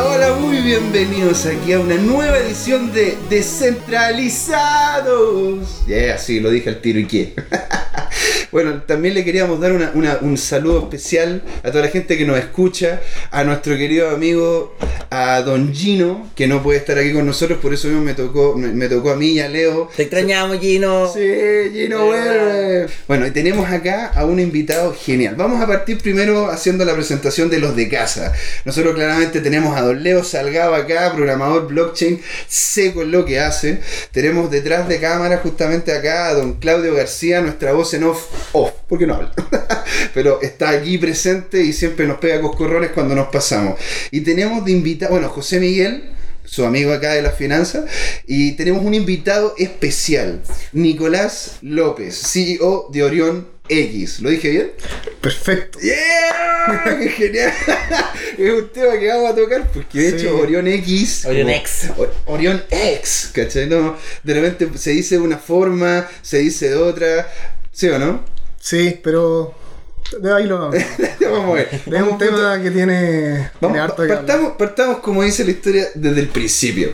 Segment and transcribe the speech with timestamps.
[0.00, 5.84] Hola, muy bienvenidos aquí a una nueva edición de Descentralizados.
[5.88, 7.34] Ya, sí, lo dije al tiro y qué.
[8.52, 12.24] bueno, también le queríamos dar una- una- un saludo especial a toda la gente que
[12.24, 14.76] nos escucha, a nuestro querido amigo,
[15.10, 18.54] a Don Gino, que no puede estar aquí con nosotros, por eso mismo me tocó,
[18.56, 19.88] me, me tocó a mí y a Leo.
[19.96, 21.10] Te extrañamos, Gino.
[21.12, 21.20] Sí,
[21.72, 22.86] Gino vuelve.
[23.06, 25.34] Bueno, y tenemos acá a un invitado genial.
[25.36, 28.32] Vamos a partir primero haciendo la presentación de los de casa.
[28.64, 33.80] Nosotros claramente tenemos a Don Leo Salgado acá, programador blockchain, seco en lo que hace.
[34.12, 38.72] Tenemos detrás de cámara justamente acá a Don Claudio García, nuestra voz en off, off,
[38.88, 39.32] porque no habla.
[40.14, 43.78] Pero está aquí presente y siempre nos pega coscorrones cuando nos pasamos.
[44.10, 46.14] Y tenemos de invitado, bueno, José Miguel
[46.48, 47.84] su amigo acá de las finanzas,
[48.26, 50.40] y tenemos un invitado especial,
[50.72, 54.20] Nicolás López, CEO de Orión X.
[54.20, 54.72] ¿Lo dije bien?
[55.20, 55.78] Perfecto.
[55.80, 56.96] ¡Yeah!
[57.00, 57.52] ¡Qué genial!
[58.38, 60.16] es un tema que vamos a tocar, porque de Sí.
[60.16, 61.26] hecho Orión X...
[61.26, 61.90] Orión X.
[62.24, 63.66] Orión X, ¿cachai?
[63.66, 67.30] No, de repente se dice de una forma, se dice de otra,
[67.78, 68.20] ¿sí o no?
[68.60, 69.54] Sí, pero
[70.20, 70.74] de ahí lo vamos.
[71.20, 71.80] Es vamos a ver.
[71.86, 75.86] Vamos un punto- tema que tiene, Vamos, tiene harto partamos, partamos, como dice la historia,
[75.94, 76.90] desde el principio.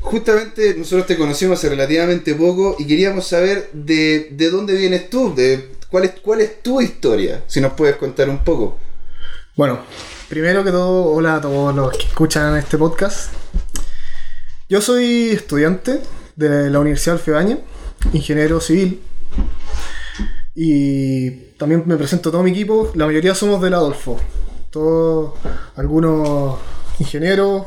[0.00, 5.34] Justamente nosotros te conocimos hace relativamente poco y queríamos saber de, de dónde vienes tú,
[5.34, 8.78] de cuál es, cuál es tu historia, si nos puedes contar un poco.
[9.56, 9.80] Bueno,
[10.28, 13.32] primero que todo, hola a todos los que escuchan este podcast.
[14.70, 16.00] Yo soy estudiante
[16.36, 17.58] de la Universidad Alfebaña,
[18.12, 19.02] ingeniero civil.
[20.54, 22.90] Y también me presento a todo mi equipo.
[22.94, 24.18] La mayoría somos del Adolfo.
[24.70, 25.34] Todos,
[25.76, 26.58] algunos
[26.98, 27.64] ingenieros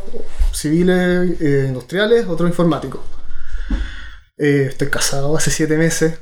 [0.53, 3.01] civiles, eh, industriales, otros informáticos.
[4.37, 6.15] Eh, estoy casado hace siete meses.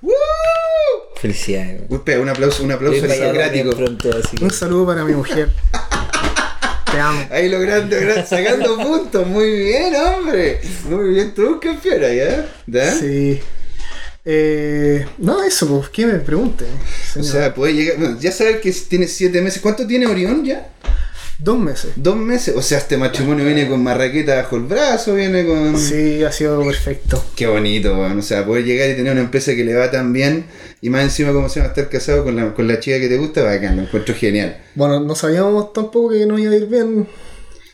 [1.19, 1.83] Felicidades.
[1.89, 3.37] Uy, espera, un aplauso, un aplauso así que-
[4.43, 5.49] Un saludo para mi mujer.
[6.91, 7.25] Te amo.
[7.31, 9.25] Ahí lo grande, grande, sacando puntos.
[9.27, 10.59] Muy bien, hombre.
[10.89, 12.47] Muy bien, tú campeona, ¿ya?
[12.67, 12.91] ¿Ya?
[12.91, 13.39] Sí.
[14.23, 16.65] Eh, no, eso, pues, ¿qué me pregunte?
[17.17, 17.97] O sea, puede llegar.
[17.97, 19.61] bueno, ya saber que tiene siete meses.
[19.61, 20.69] ¿Cuánto tiene Orión ya?
[21.39, 21.93] Dos meses.
[21.95, 22.55] Dos meses.
[22.55, 25.75] O sea, este matrimonio viene con marraqueta bajo el brazo, viene con.
[25.75, 27.23] Sí, ha sido perfecto.
[27.35, 28.19] Qué bonito, weón.
[28.19, 30.45] O sea, poder llegar y tener una empresa que le va tan bien
[30.81, 33.17] y más encima, como se llama, estar casado con la, con la chica que te
[33.17, 34.57] gusta, bacán, lo encuentro genial.
[34.75, 37.07] Bueno, no sabíamos tampoco que nos iba a ir bien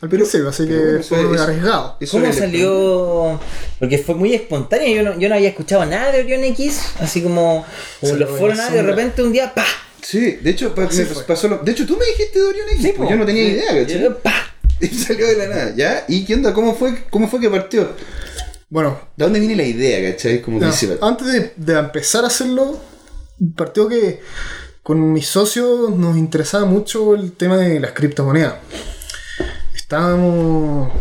[0.00, 1.96] al principio, así que eso fue es- arriesgado.
[2.00, 3.40] Eso ¿Cómo salió?
[3.78, 4.94] Porque fue muy espontáneo.
[4.94, 6.80] Yo no, yo no había escuchado nada de Orión X.
[7.00, 7.64] Así como,
[8.00, 9.64] como los nada, de repente un día, ¡pa!
[10.00, 11.24] Sí, de hecho, pa- Así me fue.
[11.24, 13.50] pasó lo- De hecho, tú me dijiste de Orión X, pues yo no tenía Sí.
[13.50, 14.22] idea, ¿cachai?
[14.22, 14.34] ¡Pa!
[14.80, 16.04] Y salió de la nada, ¿ya?
[16.06, 16.54] ¿Y qué onda?
[16.54, 17.90] ¿Cómo fue, cómo fue que partió?
[18.70, 20.40] Bueno, ¿De dónde viene la idea, cachai?
[20.40, 20.70] Como no,
[21.00, 22.78] antes de, de empezar a hacerlo,
[23.56, 24.20] partió que
[24.84, 28.54] con mis socios nos interesaba mucho el tema de las criptomonedas.
[29.88, 30.92] Estábamos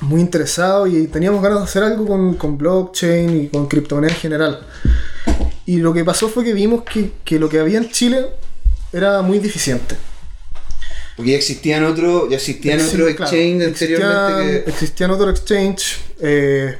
[0.00, 4.20] muy interesados y teníamos ganas de hacer algo con, con blockchain y con criptomonedas en
[4.22, 4.66] general.
[5.66, 8.30] Y lo que pasó fue que vimos que, que lo que había en Chile
[8.94, 9.94] era muy deficiente.
[11.16, 15.30] Porque ya existían otros, ya existían Exi- otros claro, exchange existían, anteriormente que existían otros
[15.38, 16.78] exchange eh,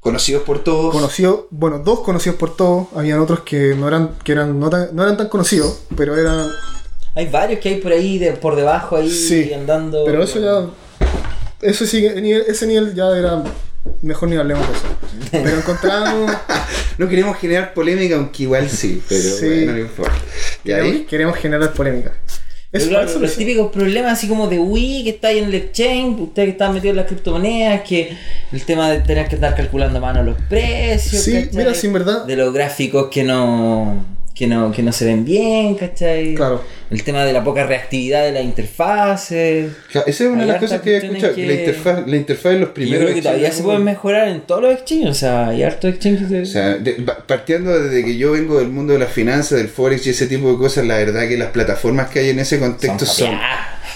[0.00, 0.92] conocidos por todos.
[0.92, 4.94] conocidos, bueno, dos conocidos por todos, habían otros que no eran, que eran no, tan,
[4.94, 6.50] no eran tan conocidos, pero eran,
[7.16, 10.04] Hay varios que hay por ahí, de, por debajo ahí, Sí, andando.
[10.04, 10.70] pero eso ya,
[11.66, 13.42] eso sí, ese nivel ya era,
[14.02, 14.86] mejor ni hablemos de eso.
[15.32, 16.30] Pero encontramos,
[16.98, 19.46] No queremos generar polémica, aunque igual sí, pero Sí.
[19.46, 20.12] bueno, no importa.
[20.62, 21.04] ¿Y queremos, ahí?
[21.08, 22.12] queremos generar polémica.
[22.72, 25.54] Eso, claro, eso- los típicos problemas así como de Wii que está ahí en el
[25.54, 28.14] exchange, ustedes que están metidos en las criptomonedas, que
[28.52, 31.92] el tema de tener que estar calculando a mano los precios, Sí, mira, sí, en
[31.94, 32.24] verdad.
[32.26, 34.04] De los gráficos que no,
[34.36, 36.34] que no, que no se ven bien, ¿cachai?
[36.34, 36.62] Claro.
[36.90, 39.72] El tema de la poca reactividad de las interfaces.
[39.90, 42.52] Claro, esa es una de las cosas que he escuchado, que la interfaz, la interfaz
[42.52, 45.14] los Y yo primeros creo que todavía se pueden mejorar en todos los exchanges, o
[45.14, 46.42] sea, hay hartos exchanges de...
[46.42, 50.06] O sea, de- partiendo desde que yo vengo del mundo de las finanzas, del forex
[50.06, 53.06] y ese tipo de cosas, la verdad que las plataformas que hay en ese contexto
[53.06, 53.30] son,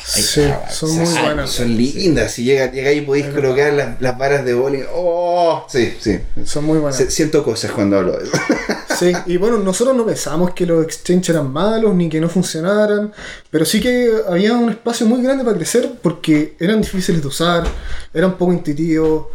[0.06, 1.50] Sí, son muy ah, buenas.
[1.50, 2.32] son lindas.
[2.32, 4.82] Si llega, llega y podéis colocar las, las varas de bowling.
[4.92, 5.64] ¡Oh!
[5.69, 6.19] Sí, sí.
[6.44, 6.98] son muy buenas.
[7.10, 8.32] Siento cosas cuando hablo de eso.
[9.00, 13.12] Sí, y bueno, nosotros no pensábamos que los exchanges eran malos ni que no funcionaran,
[13.50, 17.64] pero sí que había un espacio muy grande para crecer porque eran difíciles de usar,
[18.12, 19.29] eran poco intuitivos,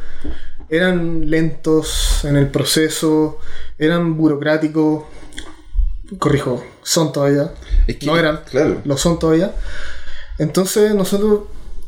[0.69, 3.39] eran lentos en el proceso,
[3.79, 5.05] eran burocráticos.
[6.19, 7.51] Corrijo, son todavía.
[7.87, 8.81] Es que- no eran, claro.
[8.85, 9.51] lo son todavía.
[10.37, 11.41] Entonces nosotros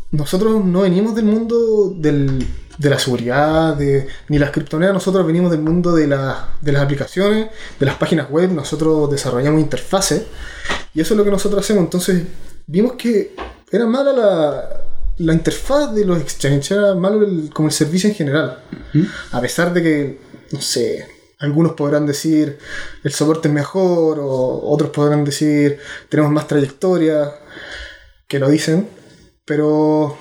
[0.09, 2.47] nosotros no venimos del mundo del,
[2.77, 6.83] de la seguridad, de, ni las criptomonedas, nosotros venimos del mundo de, la- de las
[6.83, 7.47] aplicaciones,
[7.79, 10.23] de las páginas web, nosotros desarrollamos interfaces
[10.93, 11.83] y eso es lo que nosotros hacemos.
[11.83, 12.23] Entonces
[12.67, 13.35] vimos que
[13.71, 14.69] era mala la,
[15.17, 18.59] la interfaz de los exchange, era malo el- como el servicio en general.
[19.31, 20.19] A pesar de que,
[20.51, 21.07] no sé,
[21.39, 22.57] algunos podrán decir
[23.03, 25.79] el soporte es mejor, o otros podrán decir
[26.09, 27.31] tenemos más trayectoria,
[28.27, 28.87] que lo dicen,
[29.45, 30.15] pero.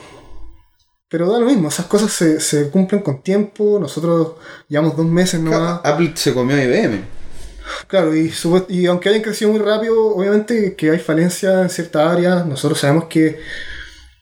[1.09, 3.79] Pero da lo mismo, esas cosas se, se cumplen con tiempo.
[3.79, 4.33] Nosotros
[4.69, 5.81] llevamos dos meses nomás.
[5.85, 7.01] Apple se comió a IBM.
[7.87, 8.33] Claro, y,
[8.69, 12.47] y aunque hayan crecido muy rápido, obviamente que hay falencias en ciertas áreas.
[12.47, 13.39] Nosotros sabemos que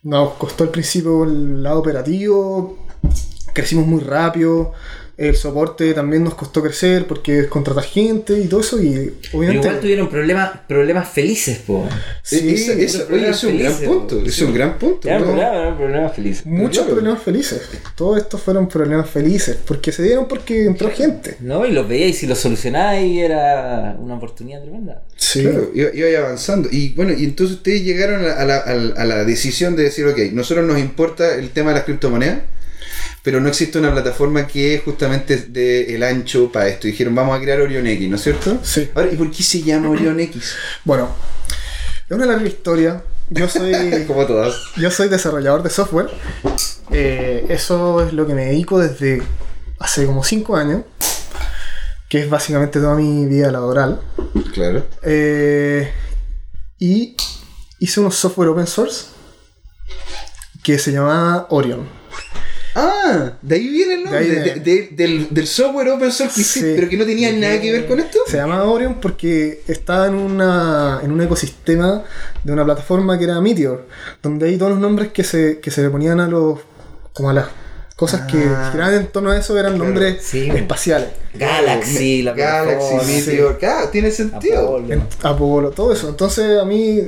[0.02, 2.78] nos costó al principio el lado operativo,
[3.54, 4.72] crecimos muy rápido,
[5.16, 8.82] el soporte también nos costó crecer porque es contratar gente y todo eso.
[8.82, 9.66] Y Pero obviamente.
[9.68, 11.88] igual tuvieron problemas, problemas felices, po.
[12.22, 12.38] Sí,
[13.10, 14.20] oye, es un gran punto.
[14.24, 15.00] Es un gran punto.
[15.08, 16.46] Problemas, eran problemas felices.
[16.46, 16.94] muchos claro.
[16.94, 17.62] problemas felices.
[17.96, 21.36] Todos estos fueron problemas felices porque se dieron porque entró gente.
[21.40, 25.02] No, y los veíais y si los solucionáis era una oportunidad tremenda.
[25.16, 25.42] Sí.
[25.42, 26.68] Claro, iba, iba avanzando.
[26.72, 29.76] Y bueno, y entonces ustedes llegaron a la, a la- a la- a la decisión
[29.76, 32.38] de decir, ok, nosotros nos importa el tema de las criptomonedas,
[33.24, 36.86] pero no existe una plataforma que es justamente de el ancho para esto.
[36.86, 38.58] Dijeron, vamos a crear Orion X, ¿no es cierto?
[38.62, 38.90] Sí.
[38.94, 40.54] Ahora, ¿y por qué se llama Orion X?
[40.84, 41.08] Bueno,
[42.06, 43.02] es una larga historia.
[43.30, 44.04] Yo soy.
[44.06, 44.54] Como todas.
[44.76, 46.10] Yo soy desarrollador de software.
[46.90, 49.22] Eh, eso es lo que me dedico desde
[49.78, 50.82] hace como 5 años.
[52.10, 54.02] Que es básicamente toda mi vida laboral.
[54.52, 54.86] Claro.
[55.02, 55.90] Eh,
[56.78, 57.16] y
[57.78, 59.06] hice unos software open source
[60.62, 62.03] que se llamaba Orion.
[62.74, 66.34] Ah, de ahí viene el De nombre, ahí de- de- del, del software open source
[66.34, 66.72] que hiciste, Sí.
[66.76, 68.18] pero que no tenía nada que ver con esto.
[68.26, 72.02] Se llamaba Orion porque estaba en, una, en un ecosistema
[72.42, 73.86] de una plataforma que era Meteor,
[74.22, 76.58] donde hay todos los nombres que se, que se le ponían a los.
[77.12, 77.46] como a las
[77.94, 78.70] cosas que Ah.
[78.72, 80.50] giraban en torno a eso eran nombres Sí.
[80.50, 81.10] espaciales.
[81.34, 84.62] Galaxy, la Galaxy, Meteor, claro, tiene sentido.
[84.62, 84.92] Apolo.
[84.92, 86.08] En Apolo, todo eso.
[86.08, 87.02] Entonces a mí,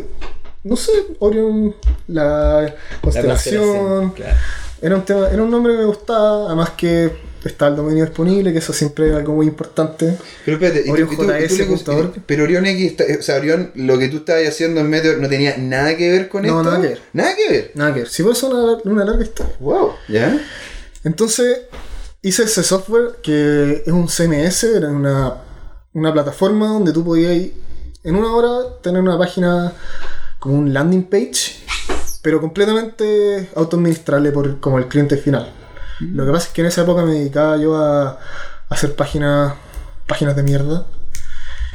[0.62, 1.74] no sé, Orion,
[2.06, 4.36] la La constelación, claro.
[4.82, 7.10] Era un tema, era un nombre que me gustaba, además que
[7.44, 10.16] está el dominio disponible, que eso siempre es algo muy importante.
[10.44, 12.12] Pero espérate, y tú- Orion y tú- y tú le JS pus- punto org.
[12.26, 15.28] pero Orion X, está- o sea, Orion, lo que tú estabas haciendo en Meteor no
[15.28, 16.62] tenía nada que ver con No, esto.
[16.70, 17.00] nada que ver.
[17.12, 17.70] Nada que ver.
[17.74, 19.54] Nada que ver, si por eso una, una larga historia.
[19.60, 20.40] Wow, ¿ya?
[21.04, 21.58] Entonces
[22.22, 25.34] hice ese software que es un CMS, era una,
[25.92, 27.32] una plataforma donde tú podías
[28.02, 29.72] en una hora tener una página
[30.40, 31.60] como un landing page,
[32.26, 35.52] pero completamente autoadministrable por como el cliente final.
[36.00, 38.18] Lo que pasa es que en esa época me dedicaba yo a, a
[38.68, 39.54] hacer páginas
[40.08, 40.86] páginas de mierda.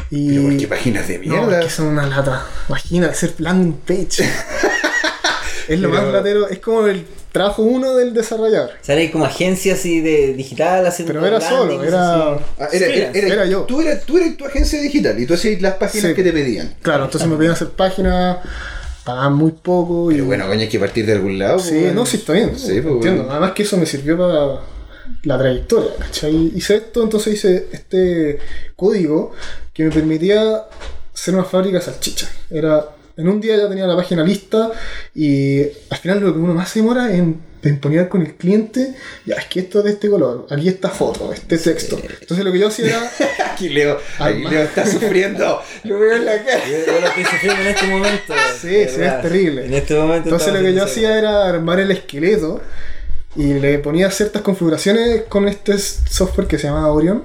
[0.09, 1.59] Y Pero ¿por qué páginas de no, mierda?
[1.59, 2.45] es que son una lata.
[2.67, 4.23] Imagina hacer landing page.
[5.69, 8.71] es lo Pero- más latero, es como el trabajo uno del desarrollador.
[8.71, 12.33] O sea, como agencia así de digital haciendo Pero era solo, landings, era.
[12.33, 12.39] Ah,
[12.73, 13.61] era, era- era- Era yo.
[13.61, 16.13] Tú eras, tú eras tu agencia digital y tú hacías las páginas Sí.
[16.15, 16.75] que te pedían.
[16.81, 18.39] Claro, entonces me pedían hacer páginas,
[19.03, 20.15] pagaban muy poco y.
[20.15, 21.59] Pero bueno, coño, hay que partir de algún lado.
[21.59, 22.57] sí, pues, no, sí, está bien.
[22.57, 23.23] Sí, pues, entiendo.
[23.23, 23.31] bueno.
[23.31, 24.61] Además que eso me sirvió para
[25.23, 26.51] la trayectoria, ¿cachai?
[26.55, 28.39] Hice esto, entonces hice este
[28.75, 29.31] código
[29.73, 30.65] que me permitía
[31.13, 32.29] hacer una fábrica de salchichas.
[32.49, 32.85] Era.
[33.17, 34.71] En un día ya tenía la página lista
[35.13, 38.95] y al final lo que uno más se demora es en, poner con el cliente,
[39.25, 41.99] ya es que esto es de este color, aquí esta foto, este texto.
[42.19, 43.11] Entonces lo que yo hacía era
[43.53, 44.49] Aquí Leo, aquí Alma.
[44.49, 45.61] Leo está sufriendo.
[45.83, 46.61] Lo veo en la cara.
[46.67, 48.33] Yo, lo estoy sufriendo en este momento.
[48.59, 49.65] Sí, sí, es terrible.
[49.65, 50.29] En este momento.
[50.29, 52.61] Entonces lo que yo hacía era armar el esqueleto
[53.35, 57.23] y le ponía ciertas configuraciones con este software que se llamaba Orion.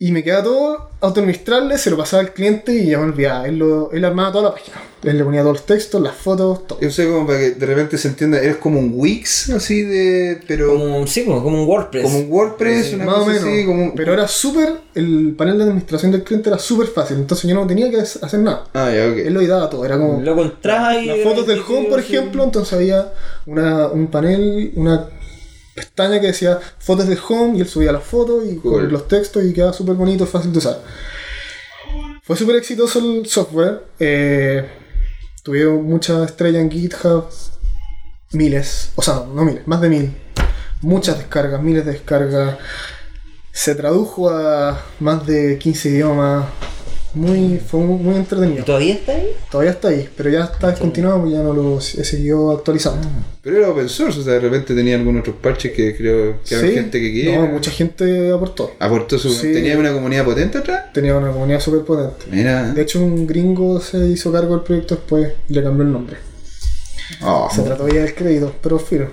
[0.00, 3.48] Y me quedaba todo autoadministrable, se lo pasaba al cliente y ya me olvidaba.
[3.48, 4.76] Él, lo, él armaba toda la página.
[5.02, 6.80] Él le ponía todos los textos, las fotos, todo.
[6.80, 10.40] Yo sé como para que de repente se entienda, eres como un Wix, así de.
[10.46, 10.68] Pero.
[10.68, 12.04] Como un, sí, como, como un WordPress.
[12.04, 13.42] Como un WordPress, una Más o menos.
[13.42, 17.16] así, como un- Pero era súper, el panel de administración del cliente era súper fácil.
[17.16, 18.66] Entonces yo no tenía que hacer nada.
[18.74, 19.16] Ah, ya, ok.
[19.18, 19.84] Él lo editaba todo.
[19.84, 20.20] Era como...
[20.20, 21.06] Luego entras y.
[21.06, 23.12] Las fotos del home, por ejemplo, entonces había
[23.46, 25.06] una, un panel, una
[25.78, 28.72] pestaña que decía fotos del home y él subía las fotos y Cool.
[28.72, 30.82] con los textos y quedaba súper bonito, fácil de usar.
[32.22, 33.84] Fue súper exitoso el software.
[33.98, 34.68] Eh,
[35.42, 37.24] tuvieron muchas estrellas en GitHub,
[38.32, 40.16] miles, o sea, no miles, más de mil.
[40.82, 42.58] Muchas descargas, miles de descargas.
[43.52, 46.44] Se tradujo a más de 15 idiomas.
[47.18, 48.64] Muy, fue muy, muy ¿Y entretenido.
[48.64, 49.32] todavía está ahí?
[49.50, 53.08] Todavía está ahí, pero ya está descontinuado porque ya no lo he seguido actualizando.
[53.42, 56.54] Pero era open source, o sea, de repente tenía algunos otros parches que creo que
[56.54, 57.40] había Sí, gente que quería.
[57.40, 58.72] No, mucha gente aportó.
[58.78, 59.30] Aportó su.
[59.30, 59.52] Sí.
[59.52, 60.92] ¿Tenía una comunidad potente atrás?
[60.92, 62.24] Tenía una comunidad súper potente.
[62.30, 62.72] Mira.
[62.72, 66.16] De hecho, un gringo se hizo cargo del proyecto después y le cambió el nombre.
[67.22, 69.08] Oh, Se trató ya del crédito, pero filo.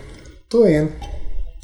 [0.47, 0.91] Todo bien.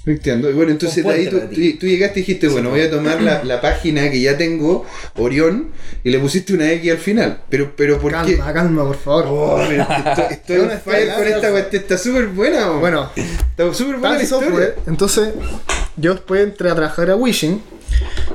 [0.06, 0.50] Entiendo.
[0.50, 3.44] Y Bueno, entonces Un de ahí tú, llegaste y dijiste, bueno, voy a tomar la,
[3.44, 4.84] la página que ya tengo,
[5.16, 5.70] Orión,
[6.04, 7.42] y le pusiste una X al final.
[7.50, 8.38] Pero, pero ¿por qué?
[8.38, 9.26] Calma, calma, por favor.
[9.30, 12.70] Oh, pero estoy, estoy una fire con esta cuestión, está súper buena.
[12.72, 14.48] Bueno, está súper buena la historia.
[14.50, 14.76] Software.
[14.88, 15.30] Entonces,
[15.98, 17.62] yo después entré a trabajar a Wishing,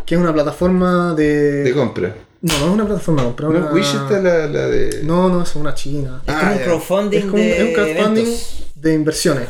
[0.07, 1.65] que es una plataforma de.
[1.65, 2.15] De compra.
[2.43, 3.49] No, no es una plataforma de compra.
[3.49, 3.59] ¿No?
[3.59, 5.01] una- Wish está la, la de.
[5.03, 6.23] No, no, es una china.
[6.25, 6.65] Es Ah, como un ya.
[6.65, 8.67] crowdfunding Es, como un- de es un crowdfunding eventos.
[8.77, 9.49] de inversiones.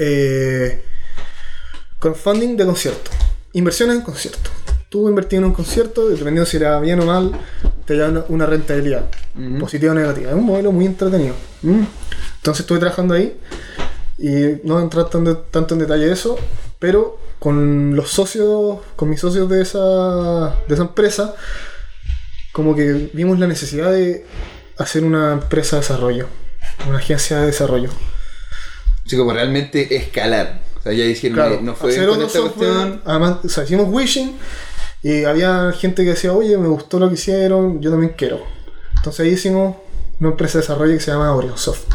[0.00, 0.80] Eh,
[1.98, 3.12] crowdfunding de conciertos.
[3.52, 4.52] Inversiones en conciertos.
[4.88, 7.32] Tú invertís en un concierto, dependiendo si era bien o mal,
[7.84, 9.06] te da una, rentabilidad,
[9.60, 10.30] positiva o negativa.
[10.30, 11.34] Es un modelo muy entretenido.
[11.62, 11.82] ¿Mm?
[12.36, 13.38] Entonces estuve trabajando ahí
[14.16, 14.30] y
[14.64, 16.38] no voy a entrar tan de- tanto en detalle de eso,
[16.78, 21.34] pero con los socios, con mis socios de esa, de esa empresa,
[22.52, 24.24] como que vimos la necesidad de
[24.78, 26.26] hacer una empresa de desarrollo,
[26.88, 27.90] una agencia de desarrollo.
[29.08, 30.60] Así como realmente escalar.
[30.78, 32.68] O sea, ya dijeron, Claro, no fue con esta software.
[32.70, 33.02] cuestión.
[33.06, 34.36] Además, o sea, hicimos wishing
[35.02, 38.42] y había gente que decía, oye, me gustó lo que hicieron, yo también quiero.
[38.96, 39.76] Entonces ahí hicimos
[40.20, 41.86] una empresa de desarrollo que se llama Orionsoft.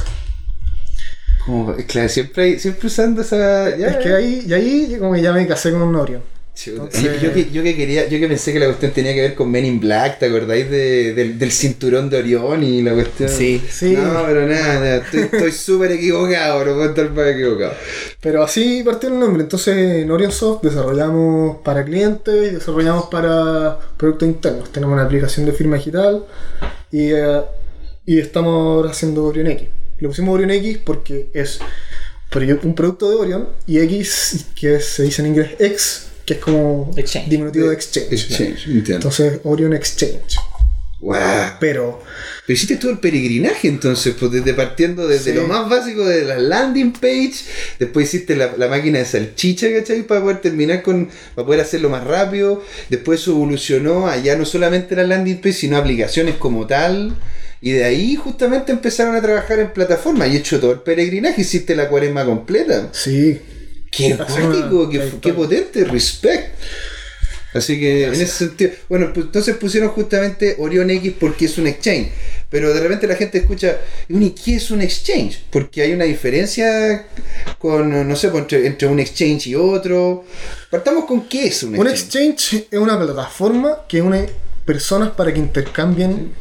[1.45, 3.77] Como, claro, siempre, siempre usando esa.
[3.77, 6.23] ya, Es que ahí, y ahí como que ya me casé con Orion.
[6.65, 9.21] Entonces- Yo, yo que, yo que quería, yo que pensé que la cuestión tenía que
[9.21, 12.93] ver con Men in Black, ¿te acordáis de- del, del cinturón de Orión y la
[12.93, 13.27] cuestión?
[13.29, 13.61] Sí.
[13.69, 13.93] Sí.
[13.93, 17.73] No, pero nada, nada, estoy estoy súper equivocado, no puedo estar más equivocado.
[18.21, 19.41] Pero así partió el nombre.
[19.43, 24.71] Entonces en Orionsoft desarrollamos para clientes y desarrollamos para productos internos.
[24.71, 26.23] Tenemos una aplicación de firma digital
[26.91, 27.41] y, eh,
[28.05, 29.67] y estamos ahora haciendo Orion X.
[29.99, 31.59] Le pusimos Orion X porque es
[32.63, 36.39] un producto de Orion y X, que es- se dice en inglés X, que es
[36.39, 37.29] como Exchange.
[37.29, 38.11] diminutivo de Exchange.
[38.13, 38.95] Exchange, entiendo.
[38.95, 40.37] Entonces Orion Exchange.
[40.99, 41.17] Wow.
[41.59, 42.01] Pero
[42.47, 45.37] Pero hiciste todo el peregrinaje entonces, pues desde partiendo desde Sí.
[45.37, 47.33] lo más básico de la landing page,
[47.77, 50.03] después hiciste la, la máquina de salchicha, ¿cachai?
[50.03, 54.45] Para poder terminar con, para poder hacerlo más rápido, después eso evolucionó a ya no
[54.45, 57.17] solamente la landing page, sino aplicaciones como tal,
[57.59, 61.75] y de ahí justamente empezaron a trabajar en plataforma y hecho todo el peregrinaje, hiciste
[61.75, 62.89] la cuaresma completa.
[62.93, 63.39] sí,
[63.95, 66.57] Qué cuático, qué, qué potente, respect.
[67.53, 71.67] Así que en ese sentido, bueno, pues entonces pusieron justamente Orion X porque es un
[71.67, 72.09] exchange.
[72.49, 73.77] Pero de repente la gente escucha,
[74.09, 75.43] "Bueno, ¿y qué es un exchange?
[75.51, 77.07] Porque hay una diferencia
[77.59, 80.23] con, no sé, pues, entre, entre un exchange y otro.
[80.71, 82.31] Partamos con qué es un Un exchange.
[82.31, 84.29] exchange es una plataforma que une
[84.65, 86.33] personas para que intercambien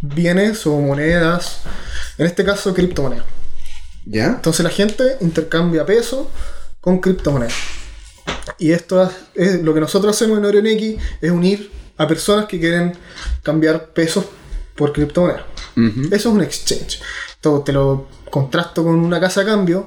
[0.00, 1.60] bienes o monedas,
[2.18, 3.26] en este caso criptomonedas.
[4.04, 4.26] ¿Ya?
[4.26, 6.30] Entonces la gente intercambia peso
[6.82, 7.54] con criptomonedas.
[8.58, 12.44] Y esto es, es- lo que nosotros hacemos en Orion X es unir a personas
[12.46, 12.92] que quieren
[13.42, 14.26] cambiar pesos
[14.76, 15.42] por criptomonedas.
[15.76, 17.00] Eso es un exchange.
[17.30, 19.86] Esto te lo contrasto con una casa de cambio,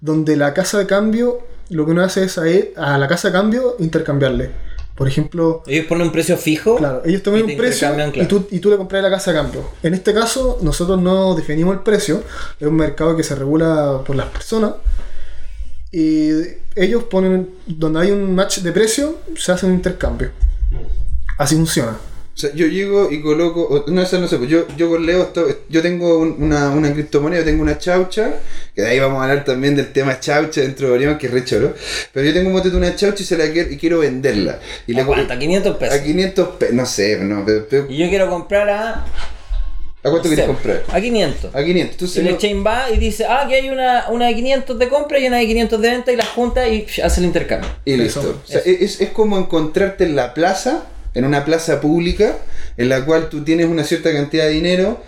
[0.00, 3.28] donde la casa de cambio lo que uno hace es a, e- a la casa
[3.28, 4.50] de cambio intercambiarle.
[4.94, 6.76] Por ejemplo, Ellos ponen un precio fijo.
[6.76, 8.12] Claro, ellos te ponen y te un precio claro.
[8.14, 9.68] y, tú, y tú le compras la casa a cambio.
[9.82, 12.22] En este caso, nosotros no definimos el precio,
[12.58, 14.72] es un mercado que se regula por las personas.
[15.92, 16.30] Y
[16.74, 20.30] ellos ponen, donde hay un match de precio, se hace un intercambio.
[21.38, 21.92] Así funciona.
[21.92, 25.22] O sea, yo llego y coloco, no, eso no sé, pues yo, yo con Leo,
[25.22, 28.30] esto- yo tengo un- una, una criptomoneda, tengo una chaucha,
[28.74, 31.32] que de ahí vamos a hablar también del tema chaucha dentro de Orión, que es
[31.32, 31.74] re choro,
[32.12, 34.58] pero yo tengo un de una chaucha y, se la quiero, y quiero venderla.
[34.86, 35.32] Y ¿A le cuánto?
[35.32, 35.98] ¿A 500 pesos?
[35.98, 39.06] A 500 pesos, no sé, no, pero, pero- Y yo quiero comprar a.
[40.06, 40.82] ¿a cuánto no quieres sé, comprar?
[40.92, 41.54] A 500.
[41.54, 41.92] A 500.
[41.92, 44.88] Entonces, el no- exchange va y dice, ah, que hay una, una de 500 de
[44.88, 47.68] compra y una de 500 de venta y las junta y psh, hace el intercambio.
[47.84, 48.40] y Eso, listo.
[48.44, 50.84] O sea, es, es como encontrarte en la plaza,
[51.14, 52.36] en una plaza pública,
[52.76, 55.00] en la cual tú tienes una cierta cantidad de dinero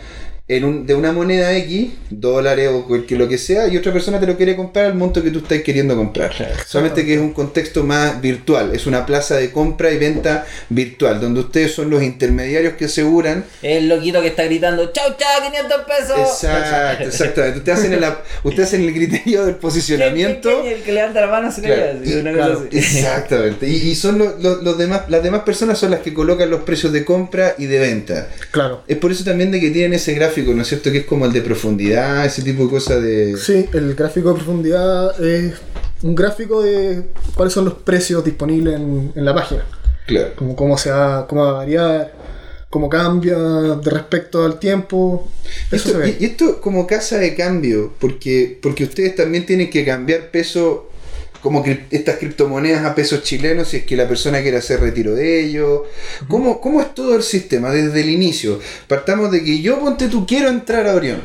[0.48, 4.18] en un, de una moneda X, dólares o cualquier lo que sea, y otra persona
[4.18, 6.30] te lo quiere comprar al monto que tú estás queriendo comprar.
[6.34, 6.54] Claro.
[6.66, 11.20] Solamente que es un contexto más virtual, es una plaza de compra y venta virtual,
[11.20, 15.80] donde ustedes son los intermediarios que aseguran El loquito que está gritando, chau, chau, 500
[15.86, 16.18] pesos.
[16.18, 17.58] Exacto, exactamente.
[17.58, 18.04] Ustedes hacen, el,
[18.44, 20.64] ustedes hacen el criterio del posicionamiento.
[20.64, 22.54] Y el que levanta la mano se Claro, una claro.
[22.54, 22.78] cosa así.
[22.78, 23.68] Exactamente.
[23.68, 26.62] Y, y son los, los- los demás, las demás personas son las que colocan los
[26.62, 28.28] precios de compra y de venta.
[28.50, 28.82] Claro.
[28.88, 30.90] Es por eso también de que tienen ese gráfico, ¿no es cierto?
[30.92, 33.36] Que es como el de profundidad, ese tipo de cosas de.
[33.36, 35.54] Sí, el gráfico de profundidad es
[36.02, 37.04] un gráfico de
[37.34, 39.64] cuáles son los precios disponibles en, en la página.
[40.06, 40.30] Claro.
[40.36, 42.12] Como cómo se va, cómo va a variar,
[42.70, 45.30] cómo cambia de respecto al tiempo.
[45.70, 46.16] Eso se Esto- ve.
[46.18, 50.87] y, y esto como casa de cambio, porque, porque ustedes también tienen que cambiar peso,
[51.42, 55.14] como cri- estas criptomonedas a pesos chilenos, si es que la persona quiere hacer retiro
[55.14, 55.82] de ellos.
[56.28, 58.60] ¿Cómo, ¿Cómo es todo el sistema desde el inicio?
[58.88, 61.20] Partamos de que yo, ponte tú, quiero entrar a Orión.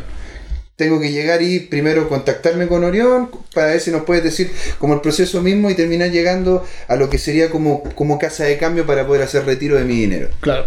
[0.75, 4.95] tengo que llegar y primero contactarme con Orión para ver si nos puedes decir como
[4.95, 8.85] el proceso mismo y terminar llegando a lo que sería como, como casa de cambio
[8.85, 10.29] para poder hacer retiro de mi dinero.
[10.41, 10.65] Claro.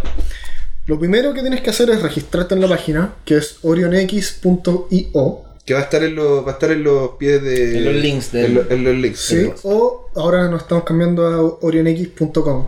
[0.85, 5.43] Lo primero que tienes que hacer es registrarte en la página, que es orionx.io.
[5.67, 7.77] Que va a estar en los, va a estar en los pies de.
[7.77, 9.19] En los links del- En, lo- en los links.
[9.19, 12.67] Sí, o ahora nos estamos cambiando a orionx.com.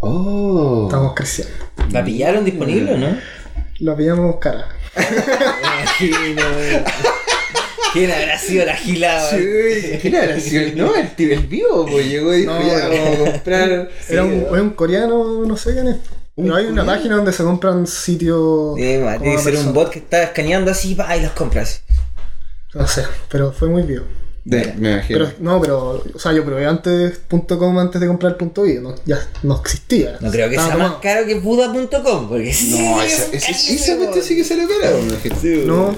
[0.00, 0.86] Oh.
[0.88, 1.54] Estamos creciendo.
[1.92, 3.16] ¿La pillaron disponible o no?
[3.78, 4.68] La pillamos cara.
[4.96, 6.84] Imagino, weón.
[7.92, 9.30] ¿Quién habrá sido la gilada?
[9.30, 10.62] Sí, ¿quién habrá sido?
[10.86, 12.94] No, el, tío- el vivo, pues llegó y dijo, No, ya, no.
[13.04, 13.90] vamos a comprar.
[14.08, 15.96] Era un, es un coreano, no sé quién es.
[16.34, 18.76] ¿Un Pero hay una página donde se compran sitios.
[18.78, 21.82] Eh, tiene que ser un bot que está escaneando así va, y los compras.
[22.74, 24.04] No sé, pero fue muy vivo.
[24.44, 25.18] De- me imagino.
[25.20, 29.20] Pero, no, pero, o sea, yo probé antes .com antes de comprar .io, no, ya
[29.44, 30.16] no existía.
[30.20, 33.46] No creo que Estaba sea más caro que Buda.com, porque sí, no, es esa, esa,
[33.46, 33.78] carísimo.
[33.78, 34.90] esa cuestión sí que se lo cara.
[35.66, 35.96] No,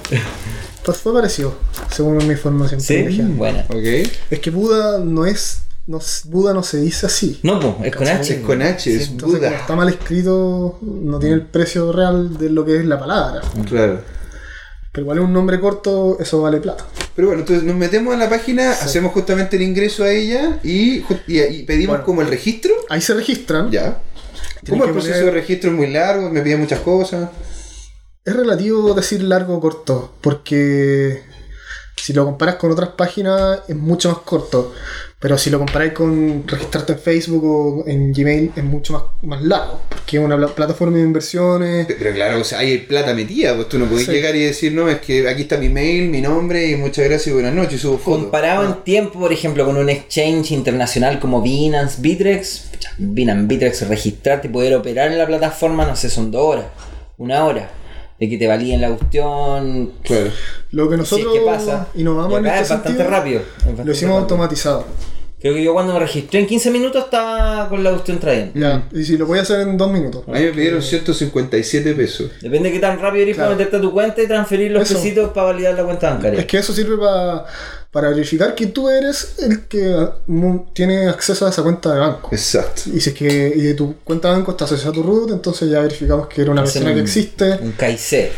[0.83, 1.55] pues fue parecido,
[1.91, 3.31] según mi información Sí, privilegiada.
[3.35, 3.59] bueno.
[3.69, 4.11] Ok.
[4.29, 5.61] Es que Buda no es.
[5.87, 7.39] No, Buda no se dice así.
[7.43, 8.33] No, pues, es con H.
[8.35, 9.49] Es con H, es Entonces, Buda.
[9.49, 13.41] como está mal escrito, no tiene el precio real de lo que es la palabra.
[13.67, 14.01] Claro.
[14.95, 16.85] Pero igual es un nombre corto, eso vale plata.
[17.17, 20.99] Pero bueno, entonces nos metemos a la página, hacemos justamente el ingreso a ella y,
[21.27, 22.05] y, y pedimos Bueno.
[22.05, 22.73] como el registro.
[22.89, 23.69] Ahí se registran.
[23.71, 24.01] Ya.
[24.69, 27.29] Como el proceso poner- de registro es muy largo, me pide muchas cosas.
[28.23, 31.21] Es relativo decir largo o corto, porque
[31.97, 34.73] si lo comparas con otras páginas es mucho más corto.
[35.25, 39.41] Pero si lo comparáis con registrarte en Facebook o en Gmail es mucho más, más
[39.41, 41.87] largo, porque es una pla- plataforma de inversiones.
[41.87, 44.11] Pero claro, o sea, hay plata metida, pues tú no puedes Sí.
[44.11, 47.25] llegar y decir, no, es que aquí está mi mail, mi nombre y muchas gracias
[47.25, 48.21] y buenas noches, y subo fotos.
[48.25, 53.87] Comparado en tiempo, por ejemplo, con un exchange internacional como Binance, Bitrex, pucha, Binance, Bitrex,
[53.87, 56.65] registrarte y poder operar en la plataforma, no sé, son dos horas,
[57.17, 57.71] una hora,
[58.19, 59.91] de que te validen la cuestión.
[60.03, 60.29] Claro.
[60.69, 63.39] Lo que nosotros si es que pasa, innovamos y en este es bastante sentido, rápido.
[63.39, 64.21] es bastante lo hicimos rápido.
[64.21, 64.85] automatizado.
[65.39, 68.53] Creo que yo cuando me registré en 15 minutos estaba con la cuestión trayendo.
[68.59, 70.23] Ya, y si lo voy a hacer en dos minutos.
[70.27, 72.31] A mí me pidieron 157 pesos.
[72.41, 73.49] Depende de qué tan rápido eres Claro.
[73.51, 74.95] para meterte a tu cuenta y transferir los Eso.
[74.95, 76.39] pesitos para validar la cuenta bancaria.
[76.39, 77.45] Es que eso sirve pa-
[77.91, 82.29] para verificar que tú eres el que mu- tiene acceso a esa cuenta de banco.
[82.31, 82.81] Exacto.
[82.93, 85.69] Y si es que y tu cuenta de banco está asociada a tu root, entonces
[85.69, 87.51] ya verificamos que era una persona que existe.
[87.61, 88.31] Un KIC.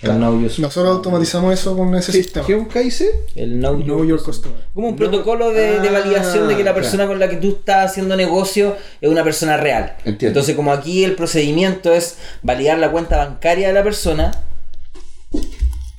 [0.00, 0.14] Claro.
[0.14, 0.62] El no use.
[0.62, 2.46] Nosotros automatizamos eso con ese ¿Qué, sistema.
[2.46, 3.02] ¿Qué KIC?
[3.36, 4.08] El no, Know use.
[4.08, 4.56] your customer.
[4.72, 7.50] Como un protocolo de, de Ah, validación de que la persona con la que tú
[7.58, 9.96] estás haciendo negocio es una persona real.
[10.06, 10.28] Entiendo.
[10.28, 14.30] Entonces, como aquí el procedimiento es validar la cuenta bancaria de la persona,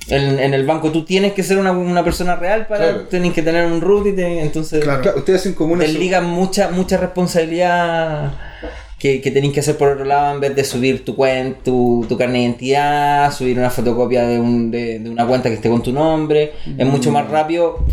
[0.08, 3.06] en, en el banco tú tienes que ser una, una persona real para Claro.
[3.08, 5.00] tenés que tener un root y te- entonces Claro.
[5.00, 5.84] Claro, ustedes hacen como una.
[5.84, 8.32] te ligan mucha, mucha responsabilidad
[9.02, 12.06] que, que tenéis que hacer por otro lado en vez de subir tu cuenta, tu,
[12.08, 15.68] tu carnet de identidad, subir una fotocopia de, un, de, de una cuenta que esté
[15.68, 16.52] con tu nombre.
[16.78, 17.84] Es mucho más rápido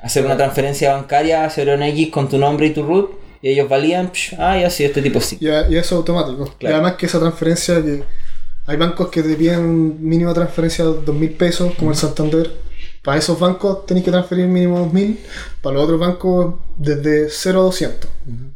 [0.00, 3.10] hacer una transferencia bancaria hacia X con tu nombre y tu root
[3.42, 5.36] y ellos valían, psh, ah, ya sí, este tipo sí.
[5.40, 6.46] Y, y eso es automático.
[6.46, 6.76] Y Claro.
[6.76, 8.04] además que esa transferencia que
[8.68, 12.52] hay bancos que te piden mínima transferencia de 2.000 pesos, como el Santander.
[13.06, 15.18] Para esos bancos tenéis que transferir mínimo 2.000.
[15.62, 18.10] Para los otros bancos desde 0 a 200.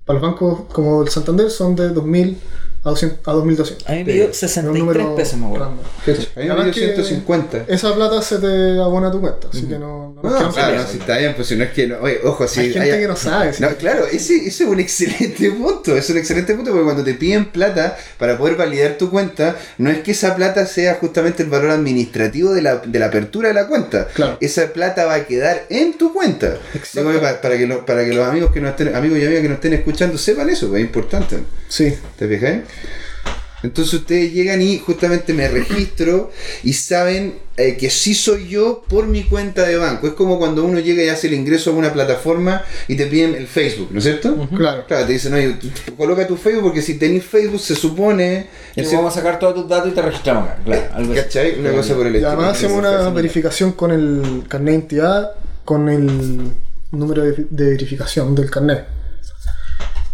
[0.04, 2.36] Para los bancos como el Santander son de 2.000
[2.82, 3.76] a, 200, a 2.200.
[3.86, 5.66] A mí me dio Es un 63 número pesos, me acuerdo.
[5.66, 5.84] random.
[5.84, 7.64] A mí me dio Además que 150.
[7.68, 10.82] Esa plata se te abona a tu cuenta, así que no, no No, claro, no,
[10.82, 10.92] eso.
[10.92, 11.98] si está bien, pues si no es que no.
[12.00, 12.60] Oye, ojo, si.
[12.60, 13.52] Hay gente que no sabe.
[13.52, 13.62] sí.
[13.62, 15.94] No, claro, ese, ese es un excelente punto.
[15.94, 19.90] Es un excelente punto porque cuando te piden plata para poder validar tu cuenta, no
[19.90, 23.54] es que esa plata sea justamente el valor administrativo de la, de la apertura de
[23.54, 24.06] la cuenta.
[24.08, 24.38] Claro.
[24.40, 26.56] Esa plata va a quedar en tu cuenta.
[26.94, 29.48] Para, para que lo- para que los amigos que nos estén, amigos y amigas que
[29.48, 31.38] nos estén escuchando sepan eso, pues, es importante.
[31.68, 32.60] Sí, ¿Te fijáis?
[33.62, 36.31] Entonces ustedes llegan y justamente me registro
[36.64, 40.07] y saben eh, que sí soy yo por mi cuenta de banco.
[40.07, 43.35] Es como cuando uno llega y hace el ingreso a una plataforma y te piden
[43.35, 44.49] el Facebook, ¿no es cierto?
[44.57, 44.85] claro.
[44.87, 45.57] Claro, te dicen, oye,
[45.96, 48.46] coloca tu Facebook porque si tenés Facebook se supone...
[48.77, 50.59] Y en vamos a sacar todos tus datos y te registramos acá.
[50.64, 51.23] Claro, algo así.
[51.23, 51.61] ¿Cachai?
[51.61, 52.29] Una cosa por el Y estilo.
[52.31, 55.31] además hacemos una verificación con el carnet de identidad,
[55.66, 56.51] con el
[56.92, 58.87] número de, de verificación del carnet.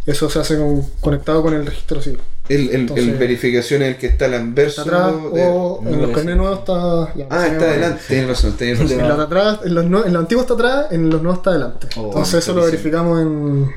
[0.05, 2.21] Eso se hace con- conectado con el registro civil.
[2.49, 6.09] El, el, verificación es el que está al anverso Está atrás de- o en los
[6.09, 7.15] me carnets nuevos está...
[7.17, 8.03] ya, Ah, está llama- adelante.
[8.09, 9.09] Tienes razón, tienes En razón.
[9.09, 11.87] los atrás, en los, en los antiguos está atrás, en los nuevos está adelante.
[11.97, 13.71] Oh, Entonces eso lo verificamos en,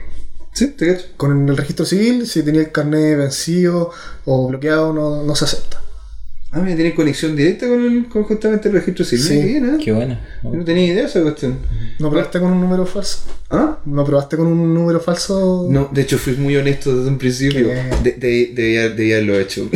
[0.54, 1.06] Sí, te cacho.
[1.18, 2.28] con el registro civil.
[2.28, 3.92] Si tenía el carnet vencido
[4.26, 5.82] o bloqueado, no, no se acepta.
[6.52, 9.24] Ah, mira, tiene conexión directa con, el, con justamente el registro civil.
[9.24, 9.40] Sí.
[9.40, 9.78] Bien, ¿eh?
[9.84, 10.18] Qué bueno.
[10.44, 11.60] Yo no tenía idea de esa cuestión.
[12.00, 13.20] ¿No probaste con un número falso?
[13.52, 13.78] ¿Ah?
[13.86, 15.68] ¿No probaste con un número falso?
[15.70, 17.68] No, de hecho fui muy honesto desde un principio.
[18.04, 19.70] De, de, debía- debía haberlo hecho.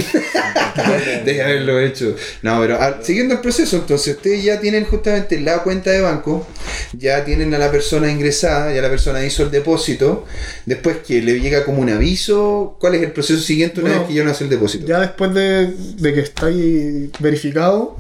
[1.26, 2.16] Debe haberlo hecho.
[2.42, 6.48] No, pero ah, siguiendo el proceso, entonces ustedes ya tienen justamente la cuenta de banco,
[6.94, 10.26] ya tienen a la persona ingresada, ya la persona hizo el depósito,
[10.66, 14.08] después que le llega como un aviso, ¿cuál es el proceso siguiente una Bueno, vez
[14.10, 14.86] que ya no hace el depósito?
[14.86, 17.98] Ya después de, de que está ahí verificado,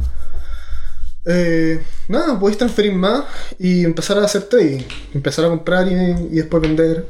[1.25, 3.23] eh, nada, podéis transferir más
[3.57, 4.81] y empezar a hacer trading.
[5.13, 7.05] Empezar a comprar y, y después vender.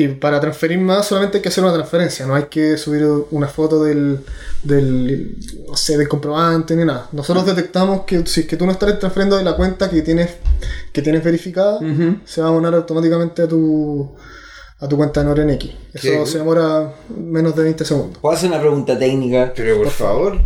[0.00, 3.48] Y para transferir más solamente hay que hacer una transferencia, no hay que subir una
[3.48, 4.20] foto del,
[4.62, 5.36] del,
[5.68, 7.08] no sé, del comprobante ni nada.
[7.12, 10.30] Nosotros detectamos que si es que tú no estás transfiriendo de la cuenta que tienes,
[10.90, 11.80] que tienes verificada,
[12.24, 14.10] se va a abonar automáticamente a tu,
[14.78, 15.64] a tu cuenta de NorenX.
[15.92, 16.26] Eso ¿Qué?
[16.26, 18.18] se demora menos de 20 segundos.
[18.22, 19.52] ¿Puedo hacer una pregunta técnica?
[19.54, 20.40] Pero por favor.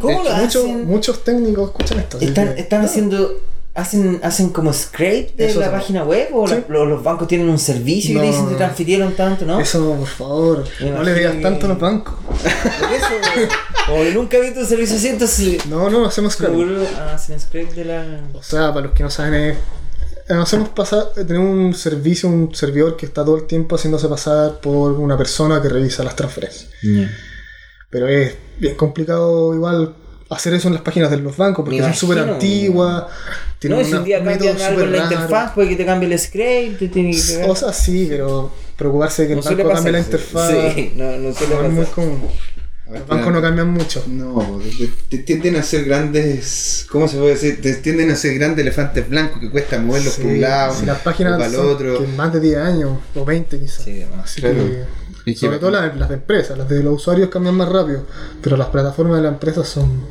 [0.00, 0.86] ¿Cómo lo Muchos, hacen?
[0.86, 2.18] muchos técnicos escuchan esto.
[2.20, 3.40] ¿Están, están haciendo.
[3.76, 6.54] Hacen, hacen como scrape de Eso la página web o Sí.
[6.54, 9.60] la- los, los bancos tienen un servicio y No, le dicen te transfirieron tanto, ¿no?
[9.60, 12.14] Eso, por favor, Me no le digas tanto a los bancos.
[12.26, 13.06] Por eso,
[13.86, 15.66] como nunca he visto un servicio así, entonces.
[15.66, 18.20] No, no, hacemos ah, hacen scrape de la.
[18.32, 19.56] O sea, para los que no saben, es,
[20.30, 24.58] nos hacemos pasar, tenemos un servicio, un servidor que está todo el tiempo haciéndose pasar
[24.60, 26.70] por una persona que revisa las transferencias.
[27.90, 29.94] Pero es bien complicado igual
[30.30, 33.04] hacer eso en las páginas de los bancos porque son súper antiguas.
[33.64, 36.76] No, si un día cambian algo en la interfaz, puede que te cambie el scrape,
[36.78, 37.44] te tiene que.
[37.48, 41.16] O sea, sí, pero preocuparse de que no el banco cambie la interfaz Sí, no,
[41.16, 42.28] no suele no es muy común.
[42.88, 44.04] Los bancos no cambian mucho.
[44.06, 44.60] No,
[45.24, 47.60] tienden a ser grandes, ¿cómo se puede decir?
[47.60, 50.86] Te- Tienden a ser grandes elefantes blancos que cuesta moverlos Sí, por un lado si
[50.86, 51.98] las o páginas para el son otro.
[52.00, 53.82] que más de 10 años o 20 quizás.
[53.84, 54.20] Sí, demás.
[54.24, 54.56] Así Claro.
[54.58, 54.84] que,
[55.34, 58.06] Sobre todo las, las de empresas, las de los usuarios cambian más rápido,
[58.40, 60.06] pero las plataformas de la empresa son...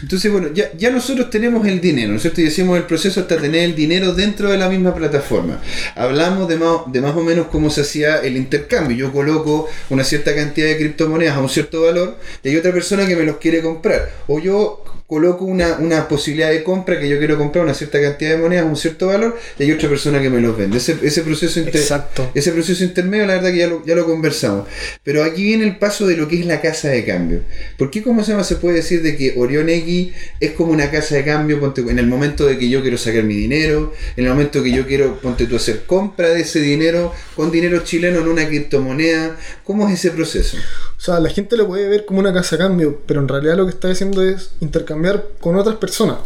[0.00, 2.40] Entonces, bueno, ya, ya nosotros tenemos el dinero, ¿no es cierto?
[2.40, 5.60] Y decimos el proceso hasta tener el dinero dentro de la misma plataforma.
[5.96, 8.96] Hablamos de más, de más o menos cómo se hacía el intercambio.
[8.96, 13.06] Yo coloco una cierta cantidad de criptomonedas a un cierto valor y hay otra persona
[13.06, 14.10] que me los quiere comprar.
[14.28, 18.30] O yo coloco una, una posibilidad de compra que yo quiero comprar una cierta cantidad
[18.30, 20.76] de monedas un cierto valor y hay otra persona que me los vende.
[20.76, 22.30] Ese, ese proceso inter- Exacto.
[22.32, 24.68] ese proceso intermedio, la verdad que ya lo, ya lo conversamos.
[25.02, 27.40] Pero aquí viene el paso de lo que es la casa de cambio.
[27.76, 30.92] ¿Por qué, cómo se llama, se puede decir de que Orion X es como una
[30.92, 34.24] casa de cambio ponte, en el momento de que yo quiero sacar mi dinero, en
[34.26, 38.20] el momento que yo quiero, ponte tú, hacer compra de ese dinero con dinero chileno
[38.20, 39.36] en una criptomoneda?
[39.64, 40.56] ¿Cómo es ese proceso?
[41.00, 43.56] O sea, la gente lo puede ver como una casa de cambio, pero en realidad
[43.56, 46.18] lo que está haciendo es intercambiar con otras personas.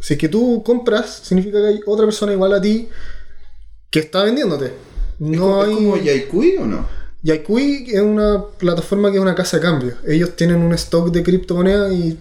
[0.00, 2.90] Si es que tú compras, significa que hay otra persona igual a ti
[3.90, 4.72] que está vendiéndote.
[5.18, 5.74] No ¿Es hay...
[5.74, 6.86] como Yaikui o no?
[7.22, 9.94] Yaikui es una plataforma que es una casa de cambio.
[10.06, 12.18] Ellos tienen un stock de criptomonedas y